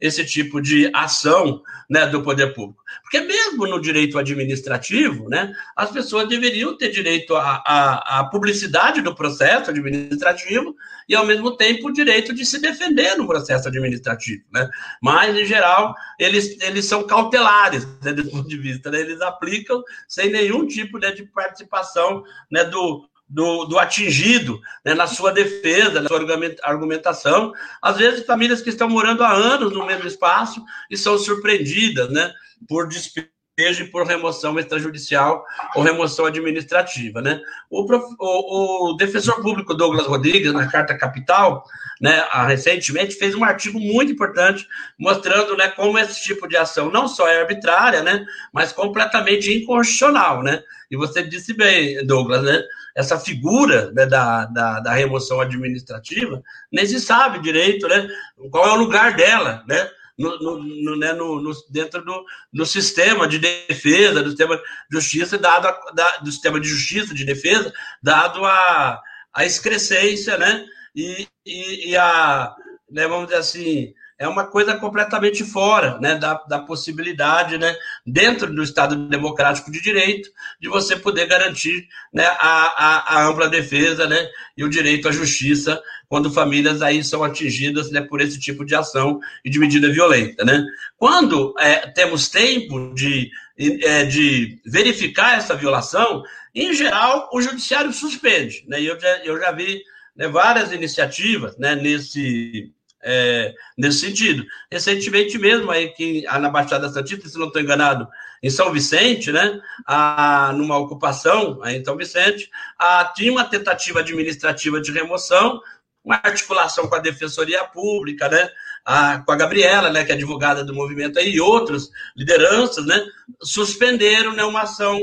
[0.01, 2.83] esse tipo de ação né, do poder público.
[3.03, 9.15] Porque mesmo no direito administrativo, né, as pessoas deveriam ter direito à, à, publicidade do
[9.15, 10.77] processo administrativo
[11.09, 14.45] e, ao mesmo tempo, o direito de se defender no processo administrativo.
[14.53, 14.69] Né?
[15.03, 19.01] Mas, em geral, eles, eles são cautelares, né, do ponto de vista, né?
[19.01, 25.07] eles aplicam sem nenhum tipo né, de participação né, do, do, do atingido né, na
[25.07, 26.21] sua defesa, na sua
[26.63, 27.53] argumentação.
[27.83, 32.33] Às vezes, famílias que estão morando há anos no mesmo espaço e são surpreendidas né,
[32.67, 35.45] por despejo e por remoção extrajudicial
[35.75, 37.21] ou remoção administrativa.
[37.21, 37.41] Né?
[37.69, 37.85] O,
[38.19, 41.65] o, o defensor público Douglas Rodrigues, na Carta Capital,
[42.01, 47.09] né, recentemente fez um artigo muito importante mostrando né, como esse tipo de ação não
[47.09, 50.43] só é arbitrária, né, mas completamente inconstitucional.
[50.43, 50.63] Né?
[50.89, 52.63] E você disse bem, Douglas, né?
[52.95, 56.43] essa figura né, da, da, da, remoção administrativa,
[56.73, 58.09] nem se sabe direito né,
[58.51, 59.89] qual é o lugar dela, né?
[60.19, 64.63] No, no, no, né, no, no, dentro do, do sistema de defesa, do sistema de
[64.91, 69.01] justiça, dado a, da, do sistema de justiça de defesa, dado a,
[69.33, 70.67] a excrescência, né?
[70.95, 72.53] E, e, e a,
[72.91, 78.53] né, vamos dizer assim, é uma coisa completamente fora né, da, da possibilidade, né, dentro
[78.53, 80.29] do Estado Democrático de Direito,
[80.61, 85.13] de você poder garantir né, a, a, a, ampla defesa né, e o direito à
[85.13, 89.93] justiça quando famílias aí são atingidas né, por esse tipo de ação e de medida
[89.93, 90.45] violenta.
[90.45, 90.65] Né?
[90.97, 98.65] Quando é, temos tempo de, é, de verificar essa violação, em geral, o judiciário suspende.
[98.67, 98.83] Né?
[98.83, 99.83] Eu já, eu já vi
[100.17, 102.73] né, várias iniciativas né, nesse
[103.11, 104.45] é, nesse sentido.
[104.71, 108.07] Recentemente mesmo, aí que na Baixada Santista, se não estou enganado,
[108.43, 114.01] em São Vicente, né, a, numa ocupação aí em São Vicente, a, tinha uma tentativa
[114.01, 115.59] administrativa de remoção,
[116.05, 118.51] uma articulação com a Defensoria Pública, né,
[118.85, 123.03] a, com a Gabriela, né, que é advogada do movimento aí, e outros lideranças, né,
[123.43, 125.01] suspenderam né, uma ação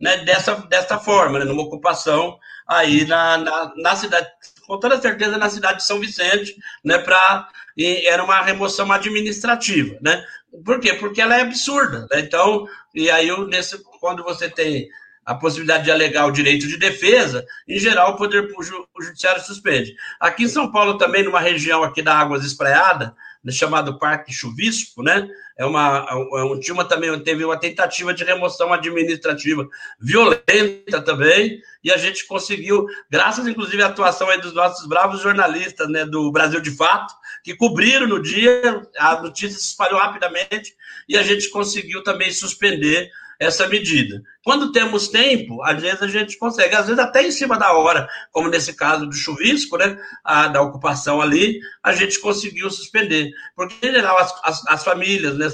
[0.00, 4.28] né, dessa, dessa forma, né, numa ocupação aí na, na, na cidade,
[4.68, 6.54] com toda certeza na cidade de São Vicente,
[6.84, 7.48] né, para
[8.04, 10.22] era uma remoção administrativa, né?
[10.64, 10.94] Por quê?
[10.94, 12.20] Porque ela é absurda, né?
[12.20, 14.88] Então, e aí nesse, quando você tem
[15.24, 18.48] a possibilidade de alegar o direito de defesa, em geral, o Poder
[19.00, 19.94] Judiciário suspende.
[20.18, 23.14] Aqui em São Paulo, também, numa região aqui da Águas Espraiada,
[23.50, 25.28] chamado Parque Chuvisco, né?
[25.56, 29.68] É uma, é um, tinha uma, também teve uma tentativa de remoção administrativa
[30.00, 35.88] violenta também, e a gente conseguiu, graças inclusive à atuação aí dos nossos bravos jornalistas,
[35.88, 37.12] né, do Brasil de Fato,
[37.42, 40.74] que cobriram no dia, a notícia se espalhou rapidamente,
[41.08, 44.20] e a gente conseguiu também suspender essa medida.
[44.44, 48.08] Quando temos tempo, às vezes a gente consegue, às vezes até em cima da hora,
[48.32, 53.30] como nesse caso do chuvisco, né, a, da ocupação ali, a gente conseguiu suspender.
[53.54, 55.46] Porque, em geral, as, as, as famílias, né,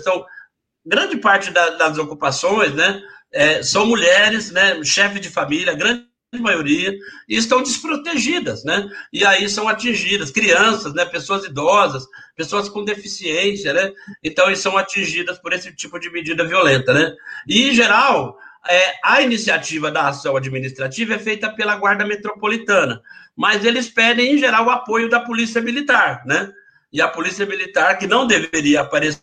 [0.85, 6.07] grande parte da, das ocupações, né, é, são mulheres, né, chefe de família, grande
[6.41, 6.93] maioria,
[7.28, 8.89] e estão desprotegidas, né?
[9.12, 11.05] E aí são atingidas crianças, né?
[11.05, 12.07] Pessoas idosas,
[12.37, 13.93] pessoas com deficiência, né?
[14.22, 17.14] Então, eles são atingidas por esse tipo de medida violenta, né?
[17.47, 23.03] E, em geral, é, a iniciativa da ação administrativa é feita pela Guarda Metropolitana,
[23.37, 26.53] mas eles pedem, em geral, o apoio da Polícia Militar, né?
[26.93, 29.20] E a Polícia Militar, que não deveria aparecer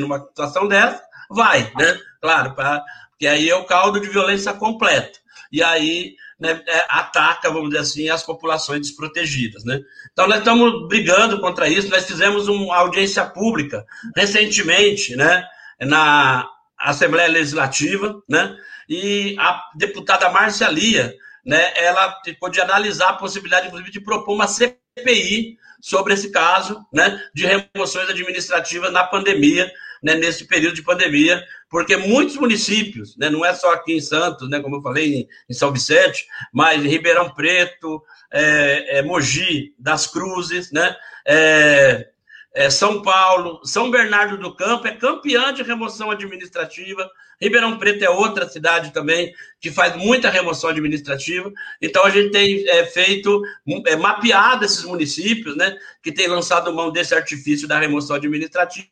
[0.00, 2.00] numa situação dessa, vai, né?
[2.20, 5.20] Claro, pra, porque aí é o caldo de violência completo.
[5.52, 9.64] E aí né, é, ataca, vamos dizer assim, as populações desprotegidas.
[9.64, 9.80] Né?
[10.12, 11.88] Então, nós estamos brigando contra isso.
[11.88, 15.42] Nós fizemos uma audiência pública recentemente né,
[15.80, 16.46] na
[16.78, 18.54] Assembleia Legislativa, né,
[18.86, 21.14] e a deputada Márcia Lia,
[21.46, 27.18] né, ela pôde analisar a possibilidade, inclusive, de propor uma CPI sobre esse caso né,
[27.34, 29.70] de remoções administrativas na pandemia,
[30.04, 34.50] né, nesse período de pandemia, porque muitos municípios, né, não é só aqui em Santos,
[34.50, 39.74] né, como eu falei, em, em São Vicente, mas em Ribeirão Preto, é, é, Mogi
[39.78, 40.94] das Cruzes, né,
[41.26, 42.10] é,
[42.52, 47.10] é, São Paulo, São Bernardo do Campo é campeã de remoção administrativa.
[47.40, 51.50] Ribeirão Preto é outra cidade também que faz muita remoção administrativa.
[51.80, 53.42] Então a gente tem é, feito,
[53.86, 58.86] é, mapeado esses municípios, né, que tem lançado mão desse artifício da remoção administrativa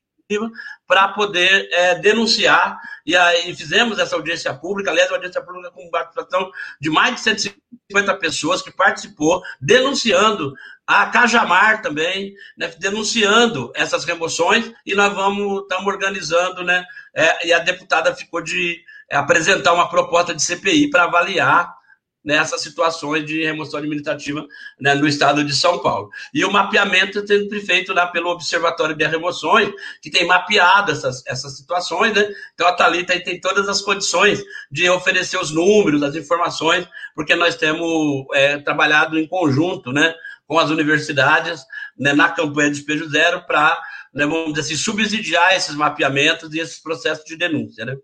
[0.87, 2.79] para poder é, denunciar.
[3.05, 7.21] E aí fizemos essa audiência pública, aliás, uma audiência pública com participação de mais de
[7.21, 10.55] 150 pessoas que participou, denunciando
[10.87, 16.85] a Cajamar também, né, denunciando essas remoções, e nós vamos, estamos organizando, né?
[17.15, 21.82] É, e a deputada ficou de é, apresentar uma proposta de CPI para avaliar
[22.25, 24.47] nessas situações de remoção administrativa
[24.81, 26.09] né, no estado de São Paulo.
[26.33, 31.27] E o mapeamento é sempre feito lá pelo Observatório de Remoções, que tem mapeado essas,
[31.27, 32.29] essas situações, né?
[32.55, 37.57] Então a Thalita tem todas as condições de oferecer os números, as informações, porque nós
[37.57, 40.15] temos é, trabalhado em conjunto, né,
[40.47, 41.65] com as universidades,
[41.99, 43.81] né, na campanha de Despejo Zero, para,
[44.15, 47.97] né, vamos dizer assim, subsidiar esses mapeamentos e esses processos de denúncia, né?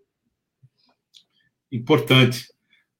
[1.71, 2.47] Importante.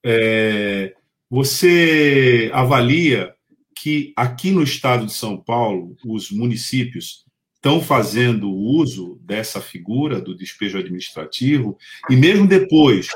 [0.03, 0.93] É,
[1.29, 3.33] você avalia
[3.75, 7.25] que aqui no estado de São Paulo, os municípios
[7.55, 11.77] estão fazendo uso dessa figura do despejo administrativo,
[12.09, 13.09] e mesmo depois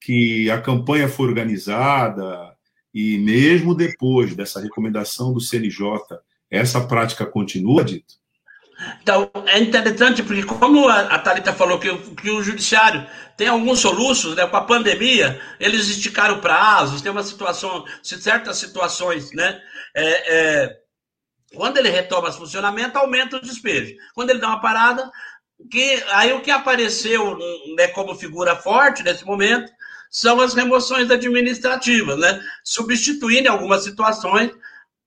[0.00, 2.54] que a campanha foi organizada,
[2.94, 5.98] e mesmo depois dessa recomendação do CNJ,
[6.50, 8.14] essa prática continua, Dito?
[9.02, 13.06] Então, é interessante, porque como a Thalita falou que, que o judiciário
[13.36, 19.32] tem alguns soluços, né, com a pandemia, eles esticaram prazos, tem uma situação, certas situações,
[19.32, 19.60] né,
[19.94, 20.76] é, é,
[21.54, 23.94] quando ele retoma esse funcionamento, aumenta o despejo.
[24.14, 25.10] Quando ele dá uma parada,
[25.70, 27.38] que, aí o que apareceu
[27.76, 29.72] né, como figura forte nesse momento
[30.10, 34.50] são as remoções administrativas, né, substituindo em algumas situações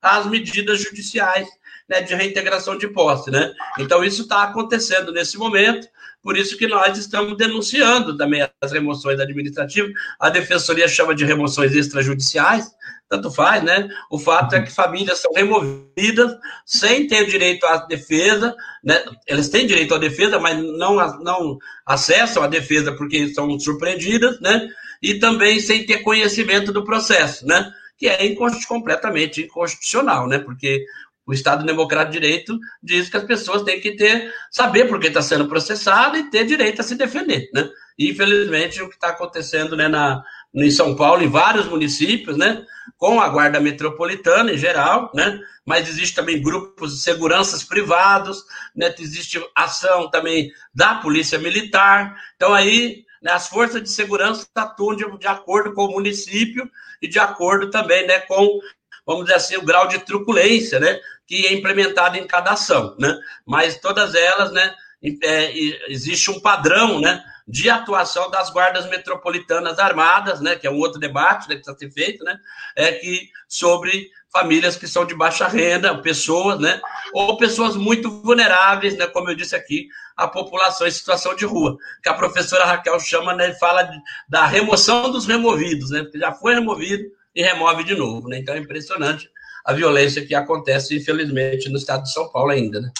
[0.01, 1.47] as medidas judiciais
[1.89, 3.51] né, de reintegração de posse, né?
[3.79, 5.87] Então isso está acontecendo nesse momento,
[6.21, 9.91] por isso que nós estamos denunciando também as remoções administrativas.
[10.19, 12.69] A defensoria chama de remoções extrajudiciais,
[13.09, 13.89] tanto faz, né?
[14.11, 16.31] O fato é que famílias são removidas
[16.65, 19.03] sem ter direito à defesa, né?
[19.25, 24.69] Eles têm direito à defesa, mas não, não acessam a defesa porque são surpreendidas, né?
[25.01, 27.71] E também sem ter conhecimento do processo, né?
[27.97, 28.35] Que é
[28.67, 30.37] completamente inconstitucional, né?
[30.37, 30.85] Porque
[31.30, 35.09] o Estado Democrático de Direito diz que as pessoas têm que ter, saber por que
[35.09, 37.69] está sendo processado e ter direito a se defender, né?
[37.99, 40.23] E, infelizmente, o que está acontecendo né, na,
[40.55, 42.65] em São Paulo, em vários municípios, né?
[42.97, 45.39] Com a Guarda Metropolitana em geral, né?
[45.63, 48.43] Mas existe também grupos de seguranças privados,
[48.75, 48.91] né?
[48.97, 52.19] Existe ação também da Polícia Militar.
[52.38, 56.67] Então, aí, né, as forças de segurança atuam de, de acordo com o município
[56.99, 58.19] e de acordo também, né?
[58.21, 58.59] Com,
[59.05, 60.99] vamos dizer assim, o grau de truculência, né?
[61.30, 63.17] Que é implementado em cada ação, né?
[63.45, 64.75] Mas todas elas, né?
[65.23, 65.53] É,
[65.88, 67.23] existe um padrão, né?
[67.49, 71.75] de atuação das guardas metropolitanas armadas, né, que é um outro debate né, que está
[71.75, 72.39] sendo feito, né,
[72.75, 76.80] é que sobre famílias que são de baixa renda, pessoas, né,
[77.11, 81.75] ou pessoas muito vulneráveis, né, como eu disse aqui, a população em situação de rua,
[82.03, 83.99] que a professora Raquel chama, né, fala de,
[84.30, 87.03] da remoção dos removidos, né, porque já foi removido
[87.34, 89.27] e remove de novo, né, então é impressionante
[89.66, 92.91] a violência que acontece, infelizmente, no estado de São Paulo ainda, né.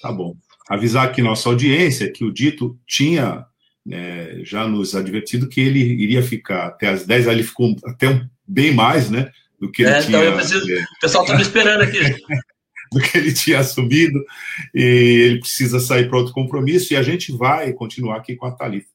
[0.00, 0.36] Tá bom
[0.68, 3.44] avisar aqui nossa audiência que o Dito tinha
[3.84, 8.08] né, já nos advertido que ele iria ficar até as 10, aí ele ficou até
[8.08, 9.30] um, bem mais, né?
[9.60, 10.24] Do que ele é, tinha.
[10.24, 11.98] Então preciso, é, o pessoal está me esperando aqui.
[12.92, 14.24] do que ele tinha assumido,
[14.72, 18.52] e ele precisa sair para outro compromisso, e a gente vai continuar aqui com a
[18.52, 18.86] Thalita.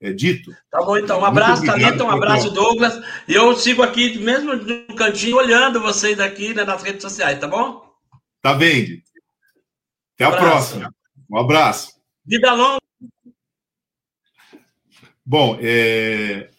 [0.00, 0.54] É dito.
[0.70, 1.20] Tá bom, então.
[1.20, 3.00] Um abraço, Thalita, um abraço, Douglas.
[3.26, 7.48] E eu sigo aqui, mesmo no cantinho, olhando vocês aqui né, nas redes sociais, tá
[7.48, 7.84] bom?
[8.40, 9.02] Tá bem.
[10.14, 10.94] Até a próxima.
[11.28, 12.00] Um abraço.
[12.24, 12.78] Vida longa.
[15.24, 16.50] Bom, é...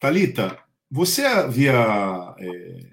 [0.00, 0.58] Thalita,
[0.90, 2.86] você havia é,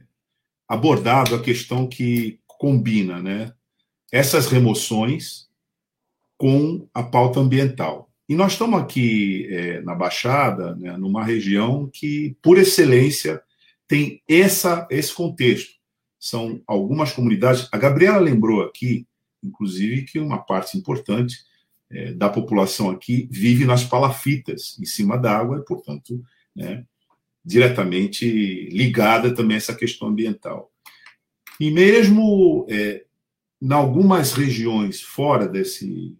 [0.68, 3.54] abordado a questão que combina né,
[4.12, 5.50] essas remoções
[6.38, 8.05] com a pauta ambiental.
[8.28, 13.42] E nós estamos aqui é, na Baixada, né, numa região que, por excelência,
[13.88, 15.76] tem essa, esse contexto.
[16.20, 17.70] São algumas comunidades.
[17.72, 19.06] A Gabriela lembrou aqui
[19.46, 21.38] inclusive, que uma parte importante
[21.90, 26.22] é, da população aqui vive nas palafitas, em cima da água, e, portanto,
[26.56, 26.84] né,
[27.44, 30.72] diretamente ligada também a essa questão ambiental.
[31.60, 33.06] E mesmo é,
[33.62, 36.18] em algumas regiões fora desse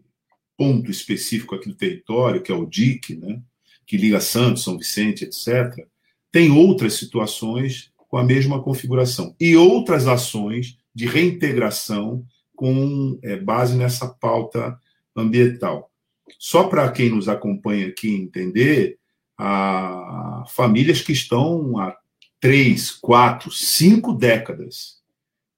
[0.58, 3.42] ponto específico aqui do território, que é o DIC, né,
[3.86, 5.86] que liga Santos, São Vicente, etc.,
[6.32, 12.26] tem outras situações com a mesma configuração e outras ações de reintegração
[12.56, 14.80] com é, base nessa pauta
[15.16, 15.92] ambiental.
[16.40, 18.98] Só para quem nos acompanha aqui entender,
[19.38, 21.96] há famílias que estão há
[22.40, 25.02] três, quatro, cinco décadas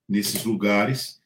[0.07, 1.16] nesses lugares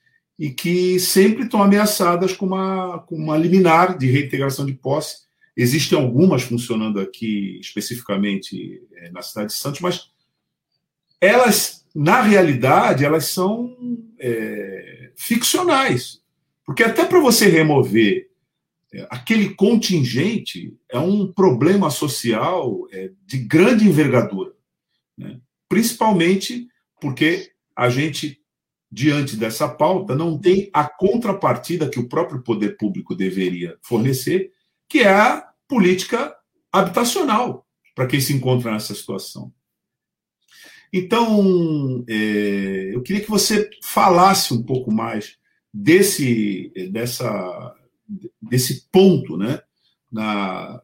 [0.42, 5.18] e que sempre estão ameaçadas com uma, com uma liminar de reintegração de posse.
[5.56, 10.10] Existem algumas funcionando aqui especificamente é, na cidade de Santos, mas
[11.22, 13.78] elas, na realidade, elas são
[14.20, 16.24] é, ficcionais.
[16.66, 18.28] Porque até para você remover
[18.92, 22.88] é, aquele contingente é um problema social
[23.28, 24.54] de grande envergadura.
[25.16, 25.40] Né?
[25.70, 26.68] Principalmente
[27.00, 28.41] porque a gente,
[28.92, 34.52] diante dessa pauta, não tem a contrapartida que o próprio poder público deveria fornecer,
[34.90, 36.36] que é a política
[36.72, 37.66] habitacional
[37.96, 39.54] para quem se encontra nessa situação.
[40.92, 45.38] Então, é, eu queria que você falasse um pouco mais
[45.74, 47.76] desse, dessa,
[48.42, 49.62] desse ponto, né,
[50.12, 50.82] na,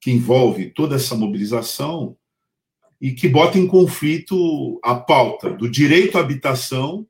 [0.00, 2.16] que envolve toda essa mobilização
[3.00, 7.06] e que bota em conflito a pauta do direito à habitação,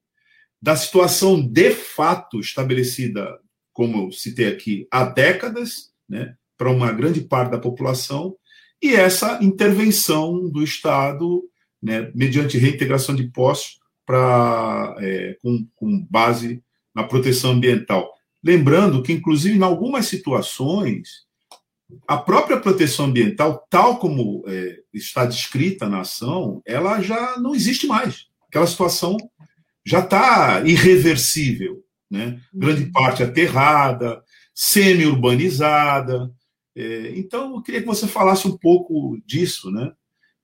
[0.60, 3.38] da situação de fato estabelecida,
[3.72, 8.36] como eu citei aqui, há décadas, né, para uma grande parte da população,
[8.82, 11.42] e essa intervenção do Estado
[11.82, 16.62] né, mediante reintegração de postos para é, com, com base
[16.94, 18.12] na proteção ambiental.
[18.42, 21.26] Lembrando que, inclusive, em algumas situações,
[22.06, 27.86] a própria proteção ambiental, tal como é, está descrita na ação, ela já não existe
[27.86, 28.26] mais.
[28.48, 29.16] Aquela situação
[29.88, 31.82] já está irreversível.
[32.10, 32.40] Né?
[32.52, 32.92] Grande uhum.
[32.92, 34.22] parte aterrada,
[34.54, 36.30] semi-urbanizada.
[36.76, 39.92] É, então, eu queria que você falasse um pouco disso, né?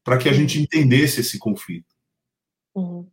[0.03, 1.87] para que a gente entendesse esse conflito.
[2.75, 3.09] Uhum.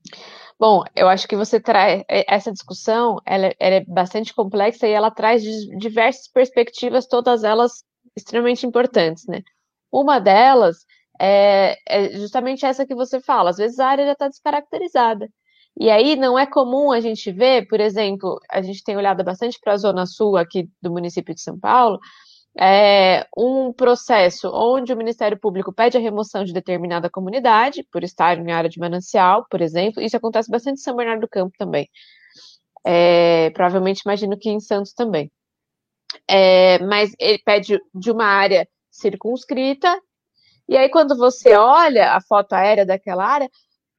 [0.59, 4.91] Bom, eu acho que você traz é, essa discussão, ela, ela, é bastante complexa e
[4.91, 5.41] ela traz
[5.77, 7.83] diversas perspectivas, todas elas
[8.15, 9.41] extremamente importantes, né?
[9.91, 10.85] Uma delas
[11.19, 13.49] é, é justamente essa que você fala.
[13.49, 15.29] Às vezes a área já está descaracterizada.
[15.79, 19.59] E aí não é comum a gente ver, por exemplo, a gente tem olhado bastante
[19.59, 21.99] para a zona sul aqui do município de São Paulo,
[22.59, 28.37] é, um processo onde o Ministério Público pede a remoção de determinada comunidade, por estar
[28.37, 30.01] em área de manancial, por exemplo.
[30.01, 31.89] Isso acontece bastante em São Bernardo do Campo também.
[32.85, 35.31] É, provavelmente imagino que em Santos também.
[36.27, 39.99] É, mas ele pede de uma área circunscrita
[40.69, 43.49] E aí, quando você olha a foto aérea daquela área,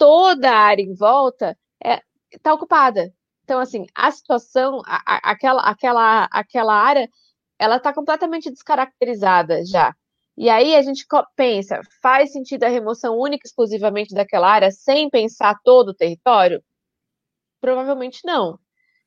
[0.03, 2.03] toda a área em volta está
[2.34, 3.14] é, tá ocupada.
[3.44, 7.09] Então, assim, a situação, a, a, aquela, aquela, aquela área,
[7.57, 9.94] ela está completamente descaracterizada já.
[10.36, 15.57] E aí a gente pensa, faz sentido a remoção única exclusivamente daquela área sem pensar
[15.62, 16.61] todo o território?
[17.61, 18.59] Provavelmente não,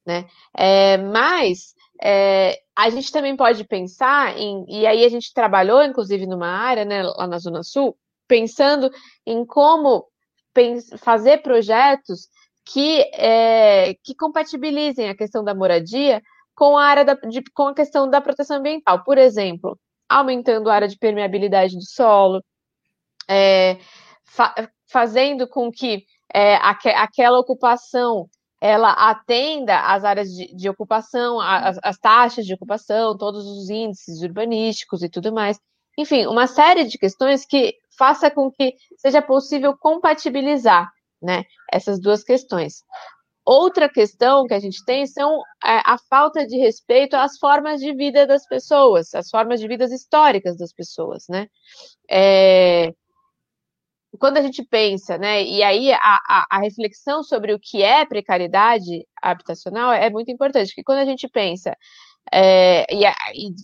[0.06, 0.30] né?
[0.56, 6.26] É, mas é, a gente também pode pensar em, e aí a gente trabalhou, inclusive,
[6.26, 7.98] numa área, né, lá na Zona Sul,
[8.30, 8.90] pensando
[9.26, 10.10] em como
[10.98, 12.28] fazer projetos
[12.66, 16.22] que, é, que compatibilizem a questão da moradia
[16.56, 19.04] com a área da, de, com a questão da proteção ambiental.
[19.04, 19.78] Por exemplo,
[20.10, 22.44] aumentando a área de permeabilidade do solo,
[23.30, 23.78] é,
[24.26, 24.54] fa
[24.88, 28.30] fazendo com que é, aqu aquela ocupação
[28.62, 34.22] ela atenda às áreas de, de ocupação, as, as, taxas de ocupação, todos os índices
[34.22, 35.60] urbanísticos e tudo mais.
[35.98, 40.92] Enfim, uma série de questões que faça com que seja possível compatibilizar
[41.22, 42.84] né, essas duas questões.
[43.46, 47.94] Outra questão que a gente tem são é, a falta de respeito às formas de
[47.94, 51.48] vida das pessoas, às formas de vidas históricas das pessoas, né?
[52.10, 52.92] É,
[54.18, 58.06] quando a gente pensa, né, e aí a, a, a, reflexão sobre o que é
[58.06, 61.76] precariedade habitacional é muito importante, porque quando a gente pensa,
[62.32, 63.06] é, e,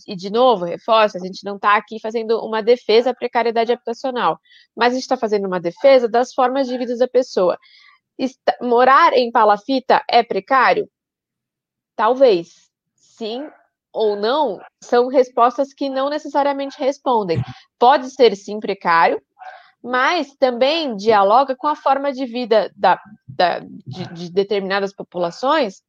[0.07, 4.39] e, de novo, reforça, a gente não está aqui fazendo uma defesa à precariedade habitacional,
[4.75, 7.57] mas a gente está fazendo uma defesa das formas de vida da pessoa.
[8.17, 10.89] Está, morar em palafita é precário?
[11.95, 12.69] Talvez.
[12.95, 13.49] Sim
[13.93, 17.41] ou não são respostas que não necessariamente respondem.
[17.77, 19.21] Pode ser sim precário,
[19.83, 25.81] mas também dialoga com a forma de vida da, da de, de determinadas populações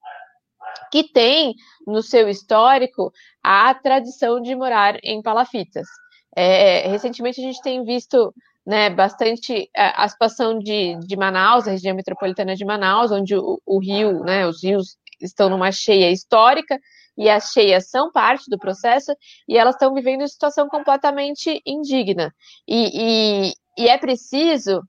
[0.92, 1.54] que tem
[1.86, 3.10] no seu histórico
[3.42, 5.88] a tradição de morar em palafitas.
[6.36, 8.32] É, recentemente a gente tem visto
[8.64, 13.58] né, bastante a, a situação de, de Manaus, a região metropolitana de Manaus, onde o,
[13.64, 16.78] o rio, né, os rios estão numa cheia histórica,
[17.16, 19.12] e as cheias são parte do processo,
[19.48, 22.34] e elas estão vivendo uma situação completamente indigna.
[22.68, 24.82] E, e, e é preciso,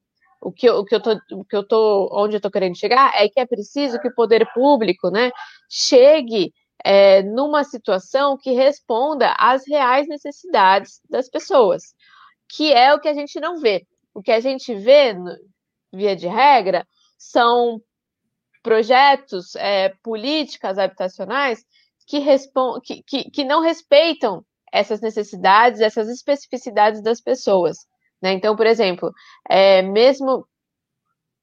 [0.44, 2.78] o que, eu, o que eu tô, o que eu tô, onde eu estou querendo
[2.78, 5.32] chegar, é que é preciso que o poder público, né,
[5.70, 11.94] chegue é, numa situação que responda às reais necessidades das pessoas
[12.56, 13.86] que é o que a gente não vê.
[14.14, 15.16] O que a gente vê,
[15.91, 16.88] via de regra,
[17.18, 17.82] são
[18.62, 21.66] projetos, é, políticas habitacionais
[22.08, 22.22] que,
[22.84, 27.78] que, que, que, não respeitam essas necessidades, essas especificidades das pessoas.
[28.24, 28.32] Né?
[28.32, 29.13] Então, por exemplo,
[29.49, 30.47] é, mesmo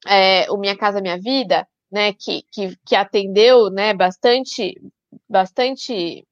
[0.06, 4.80] é, o Minha Casa Minha Vida, né, que, que, que atendeu né, bastante,
[5.28, 6.26] bastante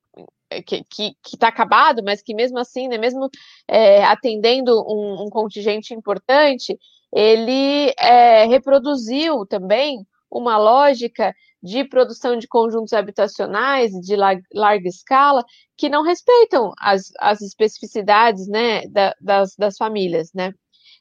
[0.49, 3.29] é, que está acabado, mas que mesmo assim, né, mesmo
[3.69, 6.79] é, atendendo um, um, contingente importante,
[7.13, 15.45] ele é, reproduziu também uma lógica de produção de conjuntos habitacionais de larga escala
[15.77, 20.53] que não respeitam as, as especificidades né, da, das, das famílias, né?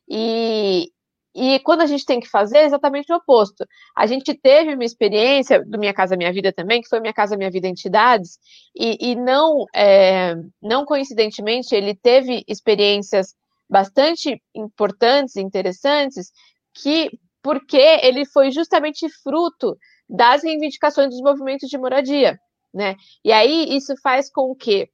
[0.09, 0.89] E,
[1.35, 3.63] e quando a gente tem que fazer, é exatamente o oposto.
[3.95, 7.37] A gente teve uma experiência do Minha Casa Minha Vida também, que foi Minha Casa
[7.37, 8.39] Minha Vida Entidades,
[8.75, 13.35] e, e não, é, não coincidentemente, ele teve experiências
[13.69, 16.31] bastante importantes e interessantes,
[16.73, 17.11] que
[17.47, 19.77] porque ele foi justamente fruto
[20.09, 22.37] das reivindicações dos movimentos de moradia,
[22.73, 22.97] né?
[23.23, 24.89] E aí isso faz com que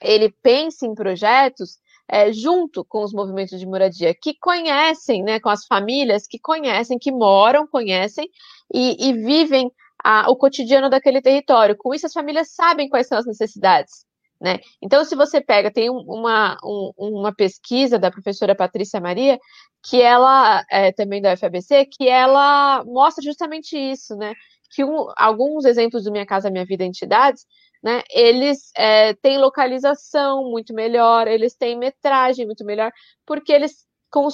[0.00, 5.48] ele pense em projetos é, junto com os movimentos de moradia, que conhecem, né, com
[5.48, 8.30] as famílias que conhecem, que moram, conhecem
[8.72, 9.68] e, e vivem
[10.04, 11.76] a, o cotidiano daquele território.
[11.76, 14.06] Com isso, as famílias sabem quais são as necessidades.
[14.40, 14.58] Né?
[14.82, 19.38] Então, se você pega, tem uma, um, uma pesquisa da professora Patrícia Maria,
[19.82, 24.34] que ela, é, também da UFABC, que ela mostra justamente isso, né?
[24.70, 27.46] Que um, alguns exemplos do Minha Casa Minha Vida Entidades
[27.82, 32.90] né, eles é, têm localização muito melhor, eles têm metragem muito melhor,
[33.24, 33.86] porque eles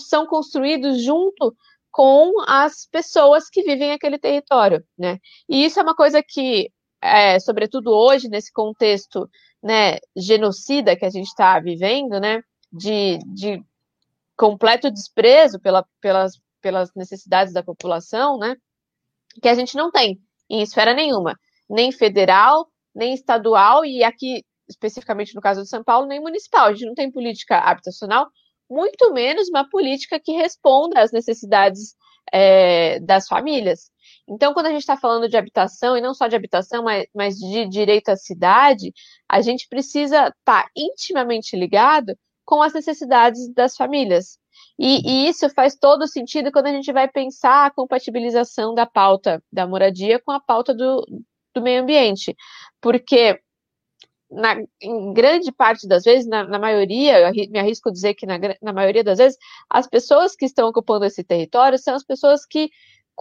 [0.09, 1.55] são construídos junto
[1.91, 5.19] com as pessoas que vivem aquele território, né?
[5.47, 6.71] E isso é uma coisa que,
[7.03, 9.29] é, sobretudo hoje, nesse contexto
[9.63, 12.43] né, genocida que a gente está vivendo, né,
[12.73, 13.63] de, de
[14.37, 18.57] completo desprezo pela, pelas, pelas necessidades da população, né,
[19.41, 21.39] que a gente não tem em esfera nenhuma,
[21.69, 26.67] nem federal, nem estadual, e aqui, especificamente no caso de São Paulo, nem municipal.
[26.67, 28.29] A gente não tem política habitacional,
[28.71, 31.95] muito menos uma política que responda às necessidades
[32.33, 33.92] é, das famílias.
[34.29, 37.37] Então, quando a gente está falando de habitação, e não só de habitação, mas, mas
[37.37, 38.93] de direito à cidade,
[39.29, 44.39] a gente precisa estar tá intimamente ligado com as necessidades das famílias.
[44.79, 49.43] E, e, isso faz todo sentido quando a gente vai pensar a compatibilização da pauta
[49.53, 51.07] da moradia com a pauta do,
[51.55, 52.37] do meio ambiente.
[52.81, 53.41] Porque,
[54.31, 58.27] na, em grande parte das vezes, na, na maioria, eu me arrisco a dizer que
[58.27, 59.39] na, na maioria das vezes,
[59.71, 62.71] as pessoas que estão ocupando esse território são as pessoas que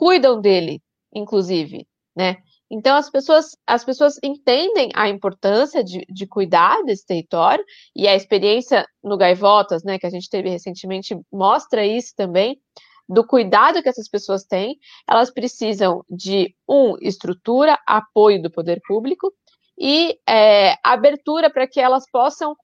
[0.01, 0.81] cuidam dele,
[1.13, 2.37] inclusive, né?
[2.71, 7.63] Então as pessoas, as pessoas entendem a importância de, de cuidar desse território
[7.95, 12.59] e a experiência no Gaivotas, né, que a gente teve recentemente, mostra isso também
[13.07, 14.79] do cuidado que essas pessoas têm.
[15.07, 19.31] Elas precisam de um estrutura, apoio do poder público
[19.77, 22.55] e é, abertura para que elas possam,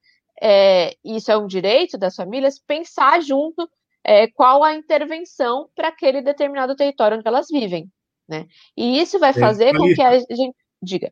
[0.41, 3.69] é, isso é um direito das famílias, pensar junto
[4.08, 7.91] é, qual a intervenção para aquele determinado território onde elas vivem.
[8.28, 8.47] Né?
[8.76, 10.55] E isso vai é, fazer é, com que a gente.
[10.82, 11.12] Diga.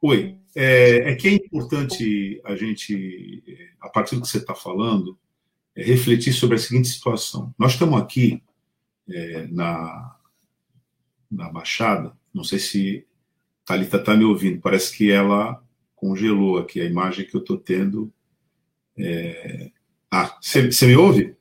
[0.00, 3.42] Oi, é, é, que é importante a gente,
[3.80, 5.18] a partir do que você está falando,
[5.74, 7.52] é refletir sobre a seguinte situação.
[7.58, 8.42] Nós estamos aqui
[9.10, 10.16] é, na,
[11.30, 13.06] na Baixada, não sei se
[13.64, 15.62] Thalita está me ouvindo, parece que ela
[15.96, 18.12] congelou aqui a imagem que eu estou tendo.
[18.96, 19.70] É...
[20.10, 21.33] Ah, você me ouve?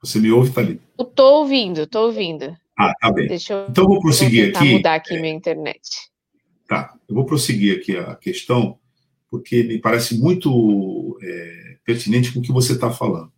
[0.00, 0.82] Você me ouve, Thalita?
[0.96, 2.56] Eu tô ouvindo, tô ouvindo.
[2.78, 3.26] Ah, tá bem.
[3.26, 4.72] Deixa eu, então, eu vou prosseguir aqui.
[4.72, 5.80] mudar aqui é, minha internet.
[6.68, 8.78] Tá, eu vou prosseguir aqui a questão,
[9.28, 13.32] porque me parece muito é, pertinente com o que você está falando.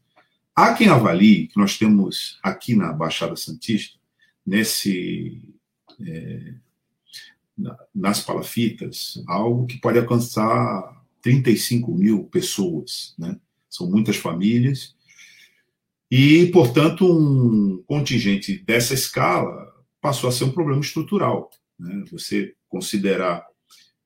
[0.55, 3.99] Há quem avalie que nós temos aqui na Baixada Santista,
[4.45, 5.43] nesse.
[6.07, 6.55] É,
[7.95, 13.15] nas palafitas, algo que pode alcançar 35 mil pessoas.
[13.19, 13.39] Né?
[13.69, 14.95] São muitas famílias
[16.11, 21.51] e, portanto, um contingente dessa escala passou a ser um problema estrutural.
[21.79, 22.05] Né?
[22.11, 23.47] Você considerar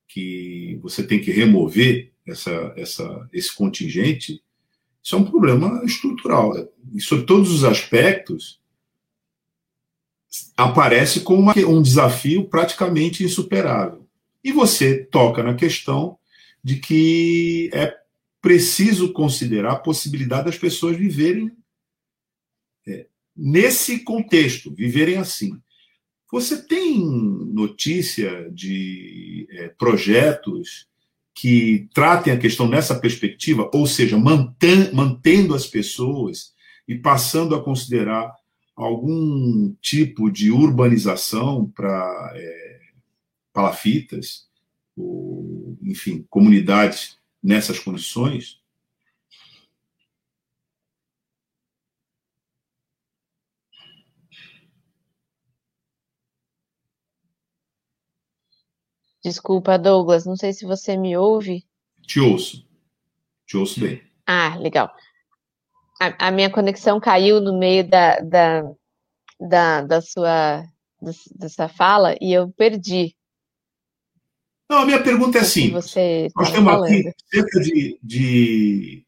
[0.07, 4.41] que você tem que remover essa, essa, esse contingente,
[5.01, 6.53] isso é um problema estrutural.
[6.93, 8.59] E, sobre todos os aspectos,
[10.55, 14.07] aparece como uma, um desafio praticamente insuperável.
[14.43, 16.19] E você toca na questão
[16.63, 17.95] de que é
[18.41, 21.51] preciso considerar a possibilidade das pessoas viverem
[23.35, 25.59] nesse contexto, viverem assim.
[26.31, 30.87] Você tem notícia de é, projetos
[31.33, 36.53] que tratem a questão nessa perspectiva, ou seja, mantendo as pessoas
[36.87, 38.33] e passando a considerar
[38.75, 42.79] algum tipo de urbanização para é,
[43.53, 44.45] palafitas,
[44.95, 48.59] ou, enfim, comunidades nessas condições?
[59.25, 61.65] Desculpa, Douglas, não sei se você me ouve.
[62.05, 62.63] Te ouço.
[63.47, 63.99] Te ouço bem.
[64.23, 64.93] Ah, legal.
[65.99, 68.71] A, a minha conexão caiu no meio da, da,
[69.39, 70.63] da, da sua
[71.35, 73.15] dessa fala e eu perdi.
[74.69, 75.71] Não, a minha pergunta é assim.
[75.71, 76.91] Você nós temos falando.
[76.91, 79.05] aqui cerca de, de.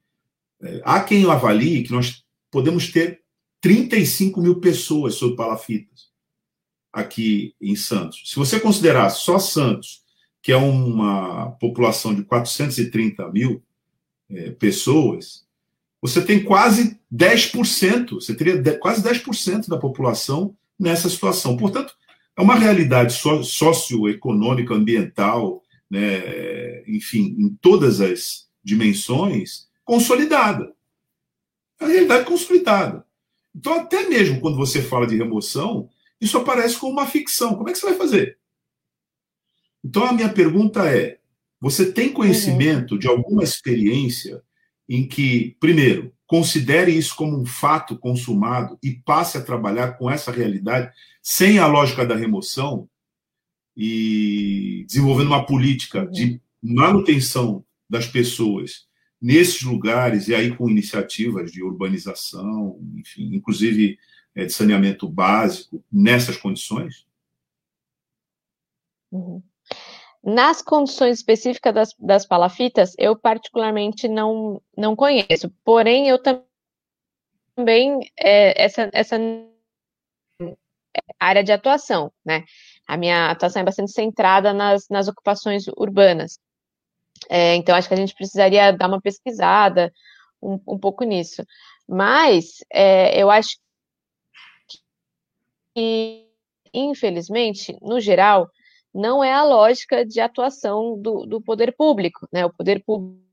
[0.63, 3.21] É, há quem avalie que nós podemos ter
[3.61, 6.07] 35 mil pessoas sob palafitas
[6.91, 8.23] aqui em Santos.
[8.25, 10.06] Se você considerar só Santos
[10.41, 13.61] que é uma população de 430 mil
[14.29, 15.45] é, pessoas,
[16.01, 21.57] você tem quase 10%, você teria de, quase 10% da população nessa situação.
[21.57, 21.93] Portanto,
[22.35, 30.71] é uma realidade so, socioeconômica, ambiental, né, enfim, em todas as dimensões, consolidada.
[31.79, 33.05] É uma realidade consolidada.
[33.55, 35.89] Então, até mesmo quando você fala de remoção,
[36.21, 37.55] isso aparece como uma ficção.
[37.55, 38.36] Como é que você vai fazer?
[39.87, 41.17] Então, a minha pergunta é:
[41.61, 42.99] você tem conhecimento uhum.
[42.99, 44.43] de alguma experiência
[44.87, 50.29] em que, primeiro, considere isso como um fato consumado e passe a trabalhar com essa
[50.29, 52.89] realidade sem a lógica da remoção
[53.77, 56.11] e desenvolvendo uma política uhum.
[56.11, 58.87] de manutenção das pessoas
[59.21, 63.97] nesses lugares e aí com iniciativas de urbanização, enfim, inclusive
[64.35, 67.07] é, de saneamento básico nessas condições?
[69.09, 69.41] Uhum.
[70.29, 75.49] Nas condições específicas das, das palafitas, eu particularmente não, não conheço.
[75.63, 76.21] Porém, eu
[77.55, 79.17] também, é, essa, essa
[81.17, 82.43] área de atuação, né?
[82.85, 86.37] A minha atuação é bastante centrada nas, nas ocupações urbanas.
[87.29, 89.93] É, então, acho que a gente precisaria dar uma pesquisada
[90.41, 91.41] um, um pouco nisso.
[91.87, 93.57] Mas, é, eu acho
[95.73, 96.27] que,
[96.73, 98.51] infelizmente, no geral,
[98.97, 102.45] não é a lógica de atuação do, do poder público, né?
[102.45, 103.25] O poder público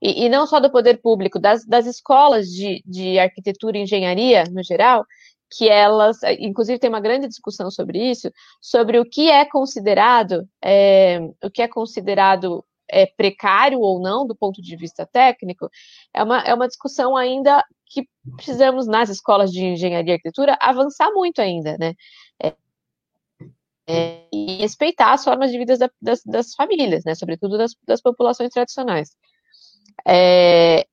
[0.00, 4.42] e, e, não só do poder público, das, das escolas de, de arquitetura e engenharia,
[4.50, 5.06] no geral,
[5.56, 8.28] que elas, inclusive tem uma grande discussão sobre isso,
[8.60, 14.34] sobre o que é considerado, é, o que é considerado é, precário ou não do
[14.34, 15.70] ponto de vista técnico,
[16.12, 21.12] é uma, é uma discussão ainda que precisamos, nas escolas de engenharia e arquitetura, avançar
[21.12, 21.94] muito ainda, né?
[23.88, 27.14] É, e respeitar as formas de vida da, das, das, famílias, né?
[27.14, 29.10] Sobretudo das, das populações tradicionais.
[30.06, 30.86] É,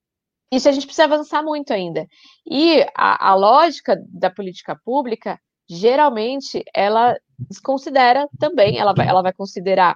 [0.52, 2.08] isso a gente precisa avançar muito ainda.
[2.50, 9.34] E a, a lógica da política pública, geralmente, ela desconsidera também, ela vai, ela vai
[9.34, 9.96] considerar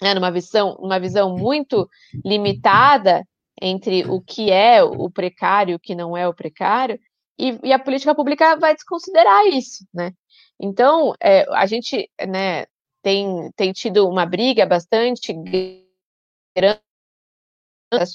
[0.00, 1.88] né, numa visão, uma visão muito
[2.24, 3.24] limitada
[3.60, 7.00] entre o que é o precário e o que não é o precário,
[7.38, 10.12] e, e, a política pública vai desconsiderar isso, né?
[10.58, 12.66] Então, é, a gente né,
[13.02, 16.80] tem, tem tido uma briga bastante grande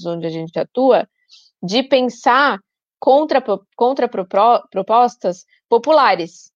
[0.05, 1.07] onde a gente atua,
[1.63, 2.59] de pensar
[2.99, 3.41] contra,
[3.75, 6.51] contra propostas populares,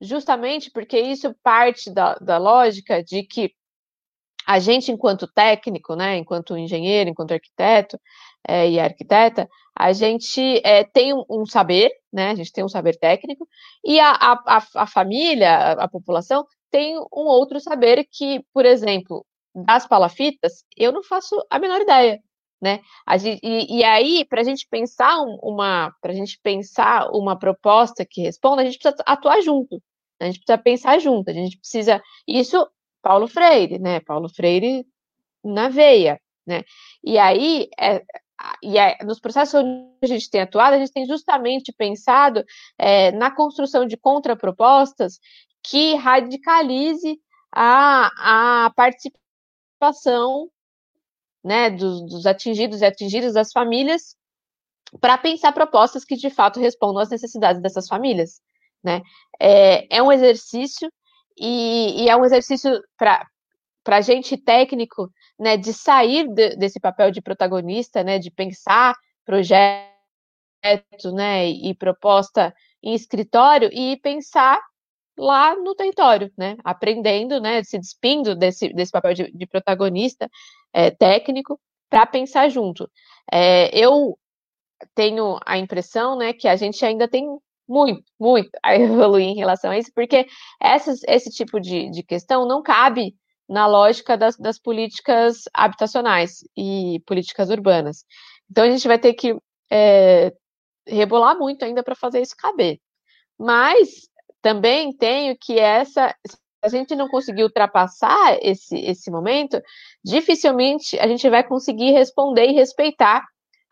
[0.00, 3.52] justamente porque isso parte da, da lógica de que
[4.46, 7.98] a gente, enquanto técnico, né, enquanto engenheiro, enquanto arquiteto
[8.46, 12.96] é, e arquiteta, a gente é, tem um, saber, né, a gente tem um saber
[12.98, 13.48] técnico,
[13.84, 19.24] e a, a, a família, a, população, tem um outro saber que, por exemplo,
[19.54, 22.20] das palafitas, eu não faço a menor ideia
[22.64, 22.80] né?
[23.18, 28.06] Gente, e, e, aí, para a gente pensar uma, para a gente pensar uma proposta
[28.08, 29.82] que responda, a gente precisa atuar junto,
[30.18, 32.02] a gente precisa pensar junto, a gente precisa.
[32.26, 32.66] Isso,
[33.02, 34.00] Paulo Freire, né?
[34.00, 34.86] Paulo Freire
[35.44, 36.62] na veia, né?
[37.02, 38.02] E aí, é,
[38.62, 42.44] e é, nos processos onde a gente tem atuado, a gente tem justamente pensado
[42.78, 45.18] é, na construção de contrapropostas
[45.62, 47.18] que radicalize
[47.52, 50.50] a, a participação
[51.42, 54.16] né, dos, dos atingidos e atingidas das famílias,
[55.00, 58.40] para pensar propostas que de fato respondam às necessidades dessas famílias.
[58.82, 59.02] Né?
[59.40, 60.90] É, é um exercício,
[61.38, 63.26] e, e é um exercício para
[63.92, 69.92] a gente técnico, né, de sair de, desse papel de protagonista, né, de pensar projeto,
[71.12, 74.58] né, e proposta em escritório e pensar
[75.18, 80.28] lá no território, né, aprendendo, né, se despindo desse, desse papel de, de protagonista
[80.72, 81.60] é, técnico
[81.90, 82.90] para pensar junto.
[83.30, 84.18] É, eu
[84.94, 87.26] tenho a impressão, né, que a gente ainda tem
[87.68, 90.26] muito, muito a evoluir em relação a isso, porque
[90.60, 93.14] essas, esse tipo de, de questão não cabe
[93.48, 98.04] na lógica das, das políticas habitacionais e políticas urbanas.
[98.50, 99.36] Então a gente vai ter que
[99.70, 100.32] é,
[100.86, 102.78] rebolar muito ainda para fazer isso caber.
[103.38, 104.08] Mas
[104.40, 106.14] também tenho que essa,
[106.62, 109.60] a gente não conseguir ultrapassar esse, esse momento,
[110.04, 113.24] dificilmente a gente vai conseguir responder e respeitar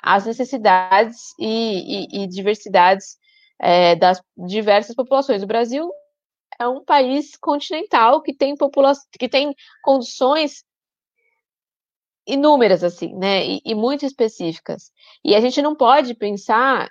[0.02, 3.16] as necessidades e, e, e diversidades
[3.60, 5.42] é, das diversas populações.
[5.42, 5.88] O Brasil
[6.62, 10.64] é um país continental que tem população, que tem condições
[12.26, 14.92] inúmeras assim, né, e, e muito específicas.
[15.24, 16.88] E a gente não pode pensar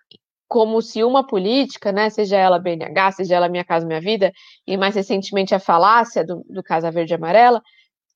[0.48, 4.34] como se uma política, né, seja ela BNH, seja ela Minha Casa Minha Vida,
[4.68, 7.62] e mais recentemente a falácia do, do Casa Verde e Amarela,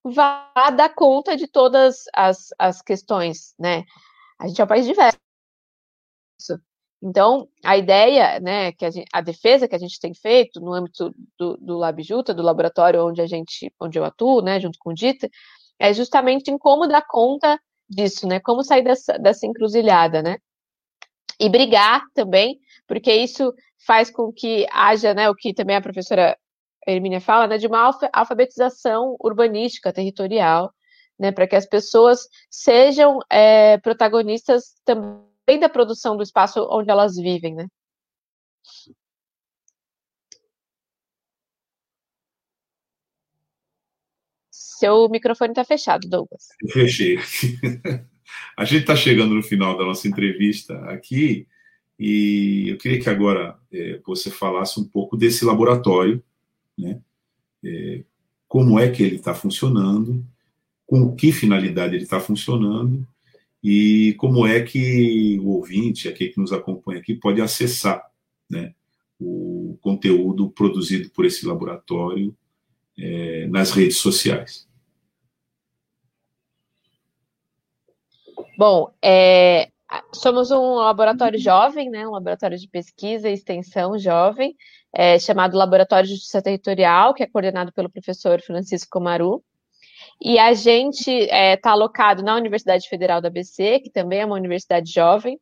[0.04, 3.84] vá dar conta de todas as, as questões, né?
[4.38, 5.18] A gente é um país diverso.
[7.06, 10.74] Então, a ideia, né, que a, gente, a defesa que a gente tem feito no
[10.74, 14.90] âmbito do, do LabJuta, do laboratório onde a gente, onde eu atuo, né, junto com
[14.90, 15.30] o DITA,
[15.80, 18.40] é justamente em como dar conta disso, né?
[18.40, 20.38] Como sair dessa, dessa encruzilhada, né?
[21.40, 23.54] e brigar também, porque isso
[23.86, 26.38] faz com que haja, né, o que também a professora
[26.88, 30.74] Hermínia fala, né, de uma alfabetização urbanística territorial,
[31.20, 35.24] né, para que as pessoas sejam é, protagonistas também
[35.60, 37.68] da produção do espaço onde elas vivem, né.
[44.52, 46.48] Seu microfone está fechado, Douglas.
[46.72, 47.18] fechei.
[48.58, 51.48] A gente está chegando no final da nossa entrevista aqui
[51.98, 56.22] e eu queria que agora é, você falasse um pouco desse laboratório,
[56.78, 57.00] né?
[57.64, 58.04] É,
[58.48, 60.26] como é que ele está funcionando,
[60.86, 63.08] com que finalidade ele está funcionando
[63.68, 68.06] e como é que o ouvinte, aqui que nos acompanha aqui, pode acessar,
[68.48, 68.76] né?
[69.20, 72.38] O conteúdo produzido por esse laboratório
[72.96, 74.68] é, nas redes sociais.
[78.56, 79.72] Bom, é,
[80.14, 82.08] somos um laboratório jovem, né?
[82.08, 84.56] Um laboratório de pesquisa e extensão jovem.
[84.96, 89.44] é, chamado Laboratório de Justiça Territorial, que é coordenado pelo professor Francisco Maru.
[90.22, 94.26] E a gente está é, tá alocado na Universidade Federal da ABC, que também é
[94.26, 95.40] uma universidade jovem.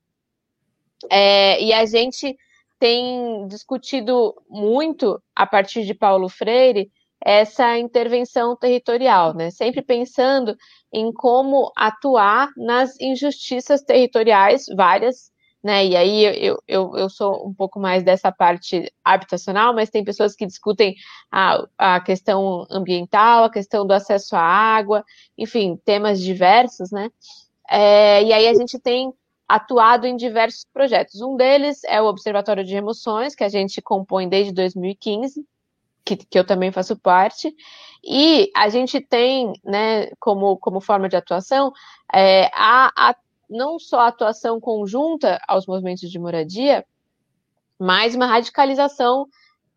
[1.09, 2.35] É, e a gente
[2.79, 6.91] tem discutido muito, a partir de Paulo Freire,
[7.23, 9.49] essa intervenção territorial, né?
[9.49, 10.57] Sempre pensando
[10.91, 15.31] em como atuar nas injustiças territoriais, várias,
[15.63, 15.85] né?
[15.85, 20.35] E aí eu, eu, eu sou um pouco mais dessa parte habitacional, mas tem pessoas
[20.35, 20.95] que discutem
[21.31, 25.05] a, a questão ambiental, a questão do acesso à água,
[25.37, 27.09] enfim, temas diversos, né?
[27.69, 29.13] É, e aí a gente tem
[29.47, 31.21] atuado em diversos projetos.
[31.21, 35.45] Um deles é o Observatório de Emoções, que a gente compõe desde 2015,
[36.03, 37.55] que, que eu também faço parte,
[38.03, 41.71] e a gente tem, né, como, como forma de atuação,
[42.13, 43.15] é, a, a,
[43.53, 46.85] não só a atuação conjunta aos movimentos de moradia,
[47.79, 49.27] mas uma radicalização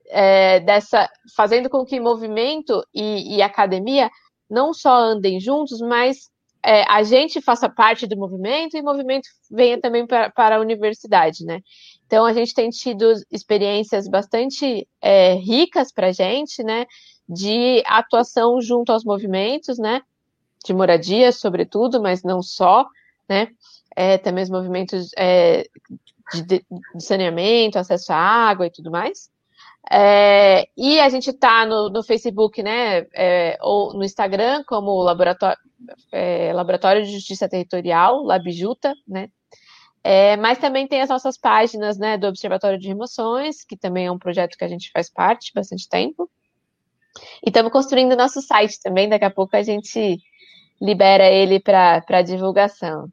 [0.07, 4.11] é, dessa, fazendo com que movimento e, e academia
[4.49, 6.31] não só andem juntos, mas
[6.63, 10.61] é, a gente faça parte do movimento e o movimento venha também para, para a
[10.61, 11.61] universidade, né?
[12.07, 16.87] Então a gente tem tido experiências bastante é, ricas para a gente, né?
[17.29, 20.03] De atuação junto aos movimentos, né?
[20.65, 22.85] De moradia, sobretudo, mas não só,
[23.29, 23.49] né?
[23.95, 25.67] É, também os movimentos é,
[26.33, 26.65] de, de,
[26.99, 29.31] saneamento, acesso à água e tudo mais.
[29.91, 35.59] É, e a gente está no, no, Facebook, né, é, ou no Instagram, como Laboratório,
[36.11, 39.29] é, Laboratório de Justiça Territorial, Labjuta, né,
[40.09, 44.13] é, mas também tem as nossas páginas, né, do Observatório de Remoções, que também é
[44.13, 46.31] um projeto que a gente faz parte bastante tempo.
[47.45, 50.19] E estamos construindo nosso site também, daqui a pouco a gente
[50.81, 53.11] libera ele para divulgação.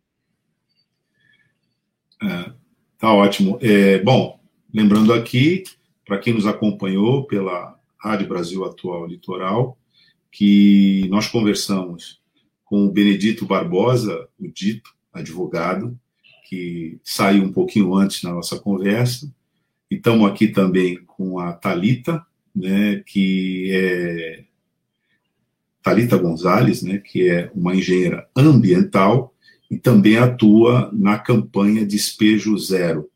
[2.23, 2.51] É,
[2.97, 3.59] tá ótimo.
[3.61, 4.39] É, bom,
[4.73, 5.63] lembrando aqui
[6.05, 9.77] para quem nos acompanhou pela Rádio Brasil Atual Litoral,
[10.31, 12.21] que nós conversamos
[12.63, 15.97] com o Benedito Barbosa, o dito advogado,
[16.47, 19.31] que saiu um pouquinho antes na nossa conversa,
[19.91, 24.43] e estamos aqui também com a Talita, né, que é
[25.81, 29.32] Talita Gonzalez, né, que é uma engenheira ambiental
[29.73, 33.09] e também atua na campanha Despejo Zero.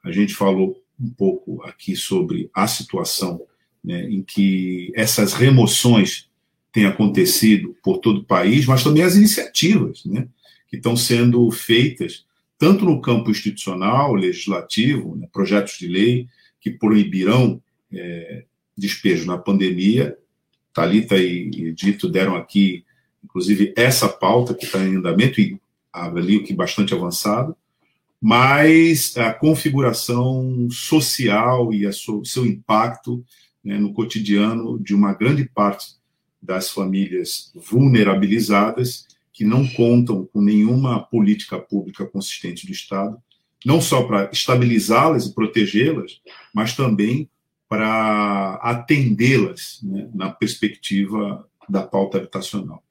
[0.00, 3.42] A gente falou um pouco aqui sobre a situação
[3.82, 6.28] né, em que essas remoções
[6.72, 10.28] têm acontecido por todo o país, mas também as iniciativas né,
[10.68, 12.24] que estão sendo feitas,
[12.56, 16.28] tanto no campo institucional, legislativo, né, projetos de lei
[16.60, 17.60] que proibirão
[17.92, 18.44] é,
[18.78, 20.16] despejo na pandemia.
[20.72, 22.84] Talita e Dito deram aqui,
[23.24, 25.58] inclusive, essa pauta que está em andamento e
[25.94, 27.54] avalio que bastante avançada,
[28.20, 33.24] mas a configuração social e o seu impacto
[33.62, 35.94] né, no cotidiano de uma grande parte
[36.42, 43.16] das famílias vulnerabilizadas que não contam com nenhuma política pública consistente do Estado,
[43.64, 46.20] não só para estabilizá-las e protegê-las,
[46.54, 47.28] mas também
[47.68, 52.82] para atendê-las né, na perspectiva da pauta habitacional.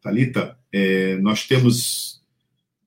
[0.00, 2.17] Talita, é, nós temos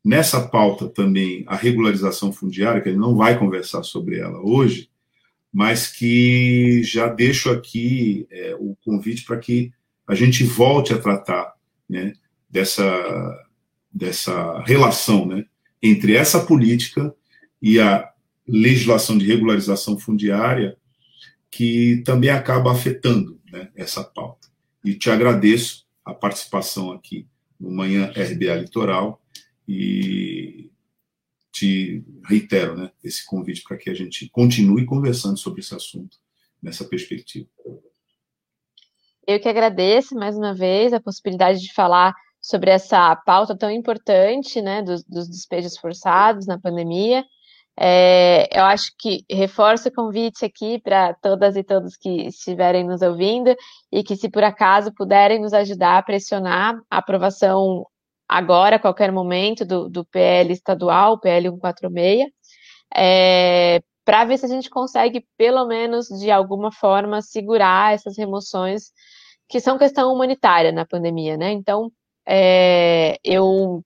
[0.03, 4.89] Nessa pauta também a regularização fundiária, que gente não vai conversar sobre ela hoje,
[5.53, 9.71] mas que já deixo aqui é, o convite para que
[10.07, 11.53] a gente volte a tratar
[11.87, 12.13] né,
[12.49, 13.47] dessa,
[13.93, 15.45] dessa relação né,
[15.81, 17.13] entre essa política
[17.61, 18.09] e a
[18.47, 20.77] legislação de regularização fundiária,
[21.49, 24.47] que também acaba afetando né, essa pauta.
[24.83, 27.27] E te agradeço a participação aqui
[27.59, 29.21] no Manhã RBA Litoral
[29.67, 30.71] e
[31.51, 36.17] te reitero né, esse convite para que a gente continue conversando sobre esse assunto
[36.61, 37.47] nessa perspectiva.
[39.27, 44.61] Eu que agradeço mais uma vez a possibilidade de falar sobre essa pauta tão importante
[44.61, 47.23] né, dos, dos despejos forçados na pandemia.
[47.79, 53.01] É, eu acho que reforço o convite aqui para todas e todos que estiverem nos
[53.01, 53.55] ouvindo
[53.91, 57.85] e que, se por acaso puderem nos ajudar a pressionar a aprovação
[58.31, 62.31] agora, a qualquer momento, do, do PL estadual, PL 146,
[62.95, 68.93] é, para ver se a gente consegue, pelo menos de alguma forma, segurar essas remoções
[69.49, 71.51] que são questão humanitária na pandemia, né?
[71.51, 71.91] Então,
[72.25, 73.83] é, eu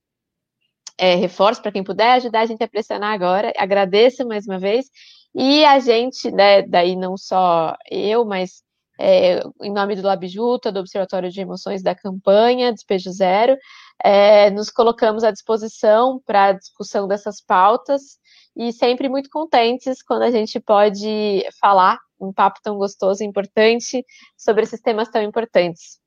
[0.96, 4.86] é, reforço para quem puder ajudar a gente a pressionar agora, agradeço mais uma vez,
[5.34, 8.64] e a gente, né, daí não só eu, mas
[9.00, 13.58] é, em nome do Labjuta, do Observatório de Emoções da campanha Despejo Zero,
[14.04, 18.18] é, nos colocamos à disposição para a discussão dessas pautas
[18.56, 24.06] e sempre muito contentes quando a gente pode falar um papo tão gostoso e importante
[24.38, 26.00] sobre esses temas tão importantes.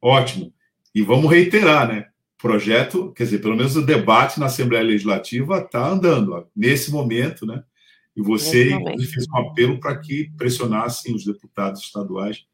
[0.00, 0.52] Ótimo.
[0.94, 2.06] E vamos reiterar, né?
[2.38, 7.46] Projeto, quer dizer, pelo menos o debate na Assembleia Legislativa está andando ó, nesse momento,
[7.46, 7.62] né?
[8.20, 8.68] E você
[9.06, 12.44] fez um apelo para que pressionassem os deputados estaduais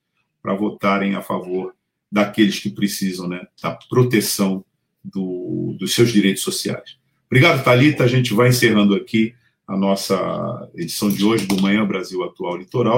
[0.40, 1.74] para votarem a favor
[2.10, 3.44] daqueles que precisam, né?
[3.60, 4.64] Da proteção
[5.04, 6.96] do, dos seus direitos sociais.
[7.26, 8.04] Obrigado, Talita.
[8.04, 9.34] A gente vai encerrando aqui
[9.66, 12.94] a nossa edição de hoje do Manhã Brasil Atual Litoral.